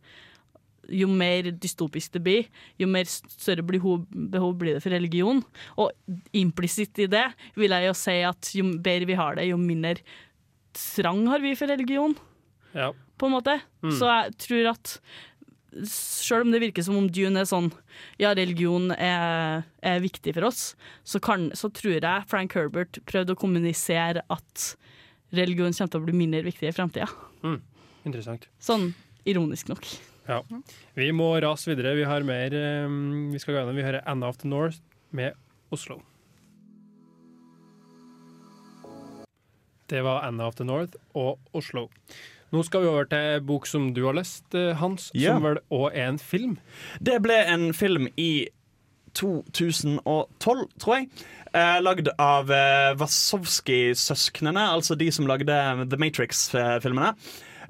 jo 0.92 1.08
mer 1.08 1.52
dystopisk 1.54 2.14
det 2.18 2.24
blir, 2.26 2.48
jo 2.80 2.88
mer 2.90 3.06
større 3.06 3.64
behov 3.64 4.58
blir 4.60 4.76
det 4.76 4.84
for 4.84 4.94
religion. 4.94 5.44
Og 5.78 5.94
implisitt 6.34 7.00
i 7.00 7.10
det 7.10 7.28
vil 7.56 7.72
jeg 7.72 7.88
jo 7.88 7.94
si 7.98 8.18
at 8.28 8.52
jo 8.58 8.66
bedre 8.82 9.10
vi 9.10 9.18
har 9.20 9.38
det, 9.38 9.48
jo 9.50 9.62
mindre 9.62 10.02
trang 10.74 11.26
har 11.28 11.42
vi 11.44 11.56
for 11.56 11.70
religion 11.70 12.16
ja. 12.78 12.92
på 13.18 13.28
en 13.28 13.36
måte. 13.36 13.58
Mm. 13.84 13.94
Så 13.98 14.10
jeg 14.10 14.34
tror 14.46 14.72
at 14.74 14.96
selv 15.88 16.46
om 16.46 16.52
det 16.52 16.60
virker 16.60 16.84
som 16.84 16.98
om 17.00 17.08
Dune 17.08 17.40
er 17.40 17.48
sånn 17.48 17.70
Ja, 18.20 18.34
religion 18.36 18.90
er, 18.92 19.64
er 19.80 20.02
viktig 20.04 20.34
for 20.36 20.50
oss, 20.50 20.74
så, 21.08 21.22
kan, 21.24 21.48
så 21.56 21.72
tror 21.72 21.96
jeg 21.96 22.28
Frank 22.28 22.58
Herbert 22.58 23.00
prøvde 23.08 23.38
å 23.38 23.40
kommunisere 23.40 24.26
at 24.28 24.66
religion 25.32 25.72
kommer 25.72 25.94
til 25.94 26.02
å 26.02 26.08
bli 26.10 26.18
mindre 26.26 26.44
viktig 26.50 26.68
i 26.68 26.76
fremtida. 26.76 27.08
Interessant. 28.04 28.50
Sånn 28.60 28.92
ironisk 29.30 29.70
nok. 29.72 29.88
Ja. 30.28 30.42
Vi 30.98 31.10
må 31.16 31.34
rase 31.44 31.72
videre. 31.72 31.96
Vi 31.98 32.06
har 32.08 32.26
mer 32.26 32.54
um, 32.86 33.32
vi 33.34 33.42
skal 33.42 33.56
gå 33.56 33.62
gjennom. 33.62 33.78
Vi 33.78 33.86
hører 33.86 34.06
Anna 34.10 34.30
of 34.32 34.40
the 34.42 34.50
North 34.50 34.82
med 35.16 35.38
Oslo. 35.74 36.02
Det 39.92 40.02
var 40.06 40.24
Anna 40.24 40.48
of 40.48 40.56
the 40.56 40.68
North 40.68 40.96
og 41.20 41.40
Oslo. 41.58 41.90
Nå 42.52 42.64
skal 42.68 42.82
vi 42.84 42.88
over 42.92 43.06
til 43.08 43.18
en 43.38 43.46
bok 43.48 43.68
som 43.70 43.94
du 43.96 44.02
har 44.06 44.14
lest, 44.18 44.44
eh, 44.56 44.74
Hans, 44.76 45.10
Ja. 45.16 45.34
som 45.36 45.44
vel 45.44 45.60
òg 45.72 45.92
er 45.96 46.08
en 46.10 46.18
film. 46.20 46.58
Det 47.02 47.22
ble 47.24 47.38
en 47.48 47.72
film 47.74 48.08
i 48.18 48.48
2012, 49.14 50.68
tror 50.80 50.96
jeg. 50.98 51.10
Eh, 51.54 51.80
lagd 51.84 52.08
av 52.20 52.52
eh, 52.52 52.94
Wasowski-søsknene, 53.00 54.64
altså 54.72 54.96
de 54.98 55.10
som 55.12 55.28
lagde 55.28 55.56
The 55.90 55.98
Matrix-filmene. 56.00 57.14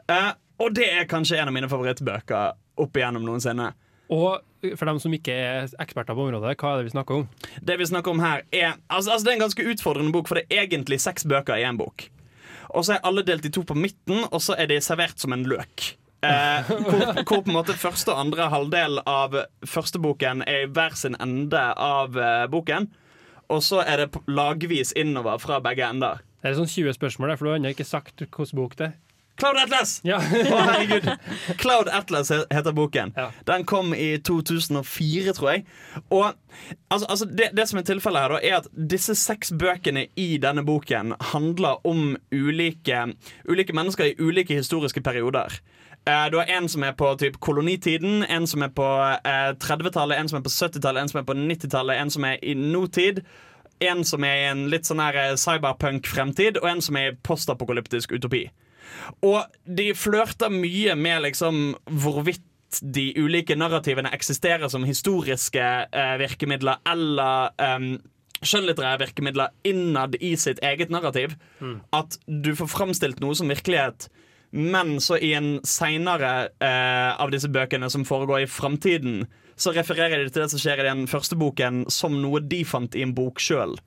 Eh, 0.10 0.32
og 0.62 0.74
det 0.78 0.88
er 0.92 1.06
kanskje 1.10 1.40
en 1.42 1.50
av 1.50 1.56
mine 1.56 1.70
favorittbøker 1.72 2.54
opp 2.82 2.94
igjennom 2.98 3.26
noensinne. 3.26 3.72
Og 4.12 4.42
for 4.78 4.86
dem 4.90 5.00
som 5.02 5.14
ikke 5.16 5.34
er 5.34 5.70
eksperter 5.82 6.14
på 6.18 6.26
området, 6.28 6.58
hva 6.60 6.74
er 6.76 6.82
det 6.82 6.90
vi 6.92 6.96
snakker 6.98 7.22
om? 7.22 7.30
Det 7.64 7.78
vi 7.80 7.88
snakker 7.90 8.12
om 8.14 8.20
her 8.22 8.44
er 8.54 8.74
altså, 8.92 9.14
altså 9.16 9.24
Det 9.26 9.32
er 9.32 9.38
en 9.40 9.46
ganske 9.48 9.68
utfordrende 9.74 10.12
bok, 10.14 10.28
for 10.30 10.36
det 10.42 10.46
er 10.52 10.68
egentlig 10.68 11.00
seks 11.02 11.24
bøker 11.26 11.58
i 11.58 11.64
én 11.66 11.80
bok. 11.80 12.10
Og 12.72 12.86
så 12.88 12.96
er 12.96 13.06
alle 13.08 13.24
delt 13.28 13.46
i 13.48 13.52
to 13.54 13.64
på 13.68 13.76
midten, 13.76 14.24
og 14.32 14.40
så 14.44 14.56
er 14.60 14.70
de 14.72 14.80
servert 14.84 15.20
som 15.20 15.36
en 15.36 15.44
løk. 15.48 15.92
Eh, 16.22 16.68
hvor, 16.70 17.24
hvor 17.26 17.42
på 17.42 17.50
en 17.50 17.56
måte 17.56 17.74
første 17.74 18.14
og 18.14 18.20
andre 18.22 18.48
halvdel 18.54 19.00
av 19.10 19.40
første 19.66 20.00
boken 20.02 20.44
er 20.46 20.68
i 20.68 20.70
hver 20.70 20.94
sin 20.98 21.18
ende 21.20 21.62
av 21.74 22.18
eh, 22.18 22.46
boken. 22.52 22.92
Og 23.52 23.64
så 23.66 23.82
er 23.84 24.04
det 24.06 24.22
lagvis 24.30 24.94
innover 24.96 25.42
fra 25.42 25.60
begge 25.64 25.88
ender. 25.90 26.22
Det 26.42 26.52
er 26.52 26.60
sånn 26.60 26.70
20 26.70 26.96
spørsmål, 26.98 27.34
for 27.36 27.48
du 27.48 27.52
har 27.52 27.60
ennå 27.60 27.74
ikke 27.74 27.90
sagt 27.90 28.22
hvilken 28.22 28.54
bok 28.58 28.78
det 28.80 28.92
er. 28.92 29.00
Cloud 29.40 29.58
Atlas! 29.58 30.02
Ja. 30.04 30.18
oh, 30.18 30.60
herregud. 30.68 31.08
Cloud 31.58 31.88
Atlas 31.90 32.30
heter 32.32 32.72
boken. 32.78 33.14
Ja. 33.16 33.30
Den 33.48 33.64
kom 33.66 33.94
i 33.94 34.18
2004, 34.18 35.34
tror 35.34 35.50
jeg. 35.52 35.66
Og 36.10 36.34
altså, 36.92 37.08
altså 37.10 37.26
det, 37.26 37.50
det 37.58 37.68
som 37.70 37.80
er 37.80 37.88
tilfellet 37.88 38.22
her, 38.22 38.36
da, 38.36 38.40
er 38.44 38.58
at 38.60 38.68
disse 38.92 39.16
seks 39.18 39.54
bøkene 39.58 40.08
i 40.20 40.38
denne 40.42 40.64
boken 40.68 41.16
handler 41.34 41.82
om 41.88 42.16
ulike, 42.32 43.06
ulike 43.50 43.74
mennesker 43.74 44.12
i 44.12 44.16
ulike 44.20 44.60
historiske 44.62 45.02
perioder. 45.02 45.58
Eh, 46.06 46.28
Du 46.32 46.38
har 46.38 46.46
en 46.58 46.70
som 46.70 46.84
er 46.84 46.92
på 46.98 47.16
typ 47.22 47.40
kolonitiden, 47.40 48.24
en 48.30 48.48
som 48.48 48.62
er 48.66 48.70
på 48.74 48.88
eh, 49.26 49.52
30-tallet, 49.62 50.18
en 50.18 50.30
som 50.30 50.38
er 50.40 50.46
på 50.46 50.54
70-tallet, 50.54 51.02
en 51.02 51.10
som 51.10 51.20
er 51.22 51.28
på 51.30 51.34
90-tallet, 51.38 51.98
en 52.02 52.10
som 52.14 52.26
er 52.30 52.38
i 52.44 52.54
nåtid. 52.58 53.24
En 53.82 54.04
som 54.06 54.22
er 54.24 54.36
i 54.38 54.50
en 54.52 54.68
litt 54.70 54.86
sånn 54.86 55.00
eh, 55.02 55.34
cyberpunk-fremtid, 55.42 56.60
og 56.62 56.68
en 56.70 56.82
som 56.86 56.98
er 57.00 57.12
i 57.12 57.16
postapokalyptisk 57.26 58.12
utopi. 58.14 58.44
Og 59.26 59.44
de 59.66 59.92
flørter 59.98 60.54
mye 60.54 60.96
med 61.00 61.26
liksom 61.28 61.76
hvorvidt 61.86 62.48
de 62.80 63.10
ulike 63.20 63.58
narrativene 63.60 64.14
eksisterer 64.16 64.70
som 64.72 64.86
historiske 64.88 65.64
eh, 65.92 66.16
virkemidler 66.22 66.80
eller 66.88 67.52
em, 67.60 67.94
skjønnlitterære 68.42 69.02
virkemidler 69.04 69.52
innad 69.68 70.16
i 70.24 70.34
sitt 70.40 70.62
eget 70.64 70.90
narrativ. 70.94 71.36
At 71.94 72.18
du 72.26 72.54
får 72.58 72.72
framstilt 72.72 73.20
noe 73.22 73.36
som 73.38 73.52
virkelighet, 73.52 74.08
men 74.52 74.98
så 75.04 75.20
i 75.20 75.34
en 75.38 75.60
seinere 75.68 76.50
eh, 76.60 77.12
av 77.12 77.32
disse 77.32 77.52
bøkene 77.52 77.90
som 77.92 78.08
foregår 78.08 78.46
i 78.46 78.50
framtiden, 78.50 79.26
så 79.56 79.76
refererer 79.76 80.24
de 80.24 80.32
til 80.32 80.44
det 80.44 80.52
som 80.54 80.62
skjer 80.62 80.82
i 80.82 80.90
den 80.90 81.06
første 81.08 81.38
boken, 81.38 81.86
som 81.92 82.18
noe 82.24 82.42
de 82.42 82.64
fant 82.66 82.96
i 82.98 83.04
en 83.06 83.14
bok 83.16 83.40
sjøl. 83.40 83.78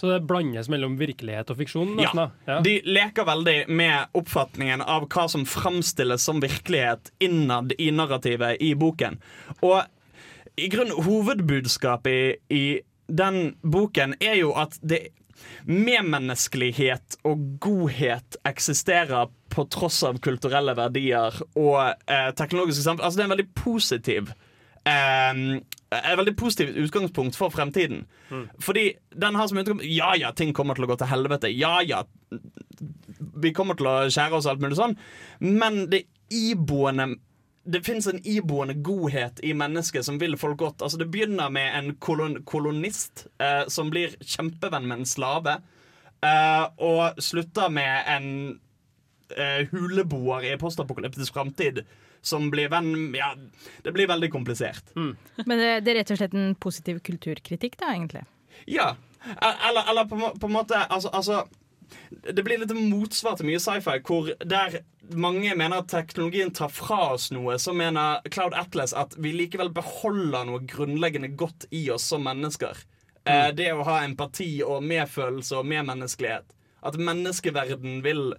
Så 0.00 0.06
det 0.06 0.20
blandes 0.30 0.68
mellom 0.70 0.94
virkelighet 0.98 1.50
og 1.50 1.58
fiksjon? 1.58 1.96
Ja. 1.98 2.12
nesten. 2.12 2.34
Ja. 2.46 2.58
De 2.62 2.76
leker 2.86 3.26
veldig 3.26 3.56
med 3.68 4.18
oppfatningen 4.18 4.82
av 4.82 5.08
hva 5.10 5.26
som 5.30 5.46
framstilles 5.48 6.22
som 6.22 6.42
virkelighet 6.44 7.10
innad 7.24 7.74
i 7.78 7.90
narrativet 7.90 8.62
i 8.62 8.74
boken. 8.78 9.18
Og 9.66 9.82
i 10.58 10.68
grunnen 10.70 11.02
hovedbudskapet 11.06 12.50
i, 12.50 12.54
i 12.54 12.64
den 13.08 13.56
boken 13.62 14.14
er 14.20 14.38
jo 14.40 14.52
at 14.58 14.78
det 14.82 15.08
medmenneskelighet 15.68 17.18
og 17.28 17.42
godhet 17.62 18.38
eksisterer 18.48 19.30
på 19.52 19.64
tross 19.72 20.00
av 20.06 20.18
kulturelle 20.22 20.74
verdier 20.78 21.34
og 21.58 21.78
eh, 22.10 22.30
teknologiske 22.38 22.84
samfunn. 22.84 23.04
Altså 23.06 23.18
det 23.18 23.24
er 23.24 23.28
en 23.28 23.36
veldig 23.36 23.50
positiv 23.58 24.32
eh, 24.88 25.60
et 25.98 26.18
veldig 26.20 26.34
positivt 26.36 26.76
utgangspunkt 26.76 27.36
for 27.38 27.52
fremtiden. 27.52 28.06
Fordi 28.60 28.90
den 29.16 29.38
har 29.38 29.48
som 29.48 29.60
utgangspunkt 29.60 29.88
Ja 29.88 30.14
ja, 30.16 30.32
ting 30.36 30.52
kommer 30.56 30.76
til 30.76 30.84
å 30.84 30.90
gå 30.90 30.98
til 31.00 31.10
helvete. 31.12 31.52
Ja 31.52 31.78
ja, 31.80 32.02
vi 33.38 33.54
kommer 33.56 33.78
til 33.78 33.88
å 33.88 33.96
skjære 34.10 34.38
oss 34.38 34.48
alt 34.50 34.60
mulig 34.62 34.78
sånn, 34.78 34.98
men 35.40 35.86
det 35.92 36.04
iboende 36.34 37.14
det 37.68 37.82
fins 37.84 38.06
en 38.08 38.20
iboende 38.24 38.78
godhet 38.80 39.42
i 39.44 39.52
mennesket 39.52 40.06
som 40.06 40.16
vil 40.20 40.38
folk 40.40 40.56
godt. 40.62 40.82
Altså 40.82 40.96
Det 40.98 41.10
begynner 41.12 41.50
med 41.52 41.74
en 41.76 41.90
kolon 42.00 42.38
kolonist 42.48 43.26
eh, 43.42 43.66
som 43.68 43.90
blir 43.92 44.14
kjempevenn 44.24 44.86
med 44.88 45.02
en 45.02 45.08
slave, 45.08 45.58
eh, 46.24 46.64
og 46.80 47.20
slutter 47.20 47.68
med 47.68 48.08
en 48.14 48.30
eh, 49.36 49.68
huleboer 49.68 50.48
i 50.48 50.56
postapokalyptisk 50.60 51.36
framtid 51.36 51.82
som 52.22 52.50
blir 52.50 52.70
venn 52.72 53.14
Ja, 53.16 53.32
det 53.82 53.92
blir 53.92 54.08
veldig 54.10 54.30
komplisert. 54.32 54.90
Men 54.94 55.56
det, 55.58 55.70
det 55.86 55.92
er 55.92 56.00
rett 56.02 56.12
og 56.14 56.20
slett 56.20 56.36
en 56.36 56.54
positiv 56.58 57.00
kulturkritikk, 57.06 57.78
da, 57.80 57.94
egentlig. 57.94 58.24
Ja. 58.66 58.94
Eller, 59.38 59.90
eller 59.90 60.04
på, 60.10 60.18
på 60.40 60.46
en 60.46 60.54
måte 60.54 60.78
altså, 60.78 61.08
altså 61.08 61.42
Det 62.30 62.44
blir 62.46 62.60
litt 62.62 62.70
motsvar 62.76 63.34
til 63.36 63.48
mye 63.48 63.60
sci-fi, 63.62 63.96
hvor 64.06 64.30
der 64.46 64.80
mange 65.16 65.54
mener 65.56 65.80
at 65.80 65.88
teknologien 65.90 66.52
tar 66.54 66.70
fra 66.72 67.14
oss 67.14 67.30
noe, 67.32 67.56
så 67.58 67.72
mener 67.72 68.20
Cloud 68.28 68.54
Atlas 68.56 68.92
at 68.92 69.16
vi 69.16 69.32
likevel 69.32 69.70
beholder 69.72 70.44
noe 70.44 70.60
grunnleggende 70.68 71.32
godt 71.40 71.64
i 71.72 71.86
oss 71.94 72.04
som 72.12 72.26
mennesker. 72.28 72.76
Eh, 73.24 73.48
det 73.56 73.70
å 73.72 73.86
ha 73.88 74.02
empati 74.04 74.50
og 74.64 74.84
medfølelse 74.84 75.58
og 75.60 75.68
medmenneskelighet. 75.68 76.52
At 76.84 77.00
menneskeverden 77.00 78.02
vil 78.04 78.34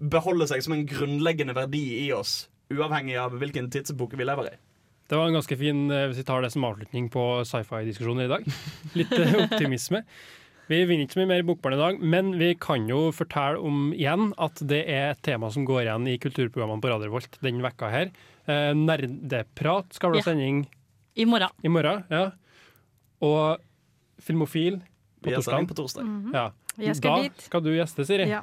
beholde 0.00 0.46
seg 0.48 0.64
som 0.64 0.76
en 0.76 0.86
grunnleggende 0.88 1.56
verdi 1.56 1.84
i 2.06 2.10
oss, 2.16 2.48
uavhengig 2.70 3.16
av 3.20 3.34
hvilken 3.40 3.70
tidsepoke 3.72 4.16
vi 4.18 4.24
lever 4.28 4.52
i. 4.52 4.56
Det 5.10 5.18
var 5.18 5.26
en 5.26 5.34
ganske 5.40 5.56
fin, 5.58 5.90
eh, 5.90 6.04
hvis 6.10 6.20
vi 6.22 6.26
tar 6.28 6.42
det 6.44 6.52
som 6.54 6.64
avslutning 6.68 7.08
på 7.10 7.22
sci-fi-diskusjoner 7.48 8.28
i 8.28 8.30
dag. 8.30 8.44
Litt 8.98 9.12
eh, 9.18 9.34
optimisme. 9.44 10.04
Vi 10.70 10.84
vinner 10.86 11.02
ikke 11.02 11.16
så 11.16 11.22
mye 11.24 11.30
mer 11.32 11.42
Bokbarn 11.48 11.74
i 11.74 11.80
dag, 11.80 11.96
men 11.98 12.28
vi 12.38 12.52
kan 12.62 12.84
jo 12.86 13.08
fortelle 13.10 13.58
om 13.58 13.88
igjen 13.90 14.28
at 14.38 14.60
det 14.70 14.84
er 14.86 15.08
et 15.16 15.22
tema 15.26 15.48
som 15.50 15.64
går 15.66 15.82
igjen 15.88 16.06
i 16.06 16.14
kulturprogrammene 16.22 16.78
på 16.84 16.92
Radio 16.92 17.10
Volt 17.10 17.40
den 17.42 17.58
vekka 17.64 17.88
her. 17.90 18.12
Eh, 18.46 18.70
nerdeprat 18.78 19.90
skal 19.98 20.12
vel 20.12 20.20
ha 20.20 20.22
Ja. 20.22 20.28
sending 20.30 20.60
I 21.18 21.26
morgen. 21.26 21.50
i 21.66 21.68
morgen. 21.68 22.04
ja. 22.08 22.30
Og 23.20 23.58
Filmofil 24.22 24.78
på 25.24 25.32
torsdag. 25.34 25.66
på 25.68 25.74
torsdag. 25.74 26.04
Mhm. 26.06 26.30
Ja. 26.38 26.46
Jeg 26.78 26.96
skal 26.96 27.16
da 27.16 27.22
dit. 27.26 27.40
skal 27.48 27.60
du 27.66 27.70
gjeste, 27.74 28.06
Siri. 28.06 28.28
Ja. 28.30 28.42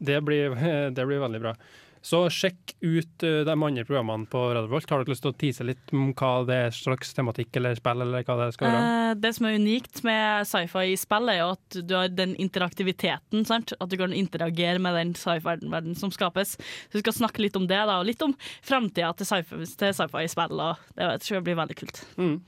Det 0.00 0.16
blir, 0.24 0.54
det 0.96 1.04
blir 1.06 1.20
veldig 1.20 1.40
bra. 1.44 1.54
Så 2.00 2.22
sjekk 2.32 2.74
ut 2.80 3.24
eh, 3.26 3.42
de 3.44 3.54
andre 3.54 3.84
programmene 3.84 4.28
på 4.30 4.40
Radio 4.54 4.72
Volt. 4.72 4.88
Har 4.88 5.02
dere 5.02 5.12
lyst 5.12 5.24
til 5.24 5.34
å 5.34 5.36
tease 5.36 5.66
litt 5.68 5.92
om 5.92 6.14
hva 6.16 6.30
det 6.48 6.56
er 6.56 6.72
slags 6.74 7.12
tematikk 7.16 7.58
eller 7.60 7.76
spill, 7.76 8.04
eller 8.06 8.24
hva 8.24 8.36
det 8.40 8.46
skal 8.56 8.72
være? 8.72 8.92
Eh, 9.10 9.16
det 9.20 9.32
som 9.36 9.48
er 9.48 9.58
unikt 9.60 10.00
med 10.06 10.48
sci-fi 10.48 10.86
i 10.94 11.00
spill, 11.00 11.28
er 11.28 11.42
jo 11.42 11.50
at 11.58 11.80
du 11.84 11.96
har 11.98 12.14
den 12.14 12.32
interaktiviteten. 12.40 13.44
Sant? 13.48 13.74
At 13.76 13.92
du 13.92 13.98
kan 14.00 14.16
interagere 14.16 14.80
med 14.80 14.96
den 14.96 15.12
sci-fi-verdenen 15.18 15.98
som 15.98 16.14
skapes. 16.14 16.56
Så 16.56 16.96
vi 16.96 17.04
skal 17.04 17.18
snakke 17.20 17.44
litt 17.44 17.60
om 17.60 17.68
det, 17.68 17.82
da, 17.82 18.00
og 18.00 18.08
litt 18.08 18.24
om 18.24 18.32
framtida 18.64 19.12
til 19.18 19.28
sci-fi 19.28 19.68
til 19.84 19.92
sci-fi 20.00 20.24
i 20.24 20.32
spill. 20.32 20.64
Og 20.70 20.96
det 20.96 21.12
tror 21.26 21.40
jeg 21.40 21.46
blir 21.50 21.60
veldig 21.60 21.78
kult. 21.82 22.02
Mm. 22.16 22.40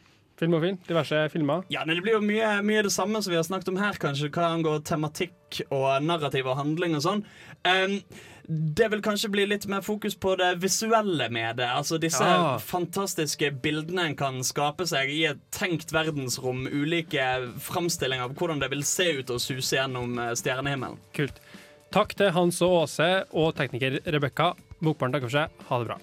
Filmofil, 0.42 0.78
diverse 0.88 1.28
filmer. 1.30 1.62
Ja, 1.70 1.84
men 1.86 1.96
Det 1.96 2.02
blir 2.02 2.16
jo 2.16 2.24
mye, 2.24 2.56
mye 2.66 2.82
det 2.82 2.90
samme 2.90 3.20
som 3.22 3.30
vi 3.30 3.36
har 3.38 3.44
snakket 3.46 3.68
om 3.68 3.76
her, 3.78 3.98
kanskje, 4.00 4.30
hva 4.32 4.48
angår 4.56 4.80
tematikk 4.88 5.60
og 5.68 6.02
narrativ 6.02 6.48
og 6.48 6.56
handling 6.58 6.96
og 6.96 7.04
sånn. 7.04 7.22
Um, 7.68 7.98
det 8.48 8.88
vil 8.90 9.02
kanskje 9.05 9.31
bli 9.31 9.46
litt 9.46 9.66
mer 9.70 9.81
fokus 9.87 10.14
på 10.18 10.35
det 10.40 10.57
visuelle 10.62 11.28
med 11.31 11.57
det. 11.57 11.68
Altså 11.70 11.98
disse 12.02 12.22
Ja. 12.24 12.59
fantastiske 12.59 13.50
bildene 13.62 14.07
en 14.11 14.16
kan 14.16 14.40
skape 14.42 14.87
seg 14.87 15.11
i 15.11 15.24
et 15.31 15.38
tenkt 15.50 15.92
verdensrom. 15.92 16.66
Ulike 16.66 17.48
framstillinger 17.59 18.24
av 18.24 18.35
hvordan 18.35 18.61
det 18.61 18.70
vil 18.70 18.83
se 18.83 19.11
ut 19.20 19.31
å 19.31 19.38
suse 19.40 19.76
gjennom 19.76 20.18
eh, 20.18 20.35
stjernehimmelen. 20.35 20.98
Kult. 21.14 21.38
Takk 21.92 22.14
til 22.16 22.31
Hans 22.33 22.61
og 22.62 22.83
Åse 22.85 23.11
og 23.33 23.55
tekniker 23.55 24.00
Rebekka. 24.07 24.55
Bokbarn 24.83 25.12
takker 25.12 25.28
for 25.31 25.38
seg. 25.38 25.50
Ha 25.68 25.78
det 25.78 25.87
bra. 25.92 25.98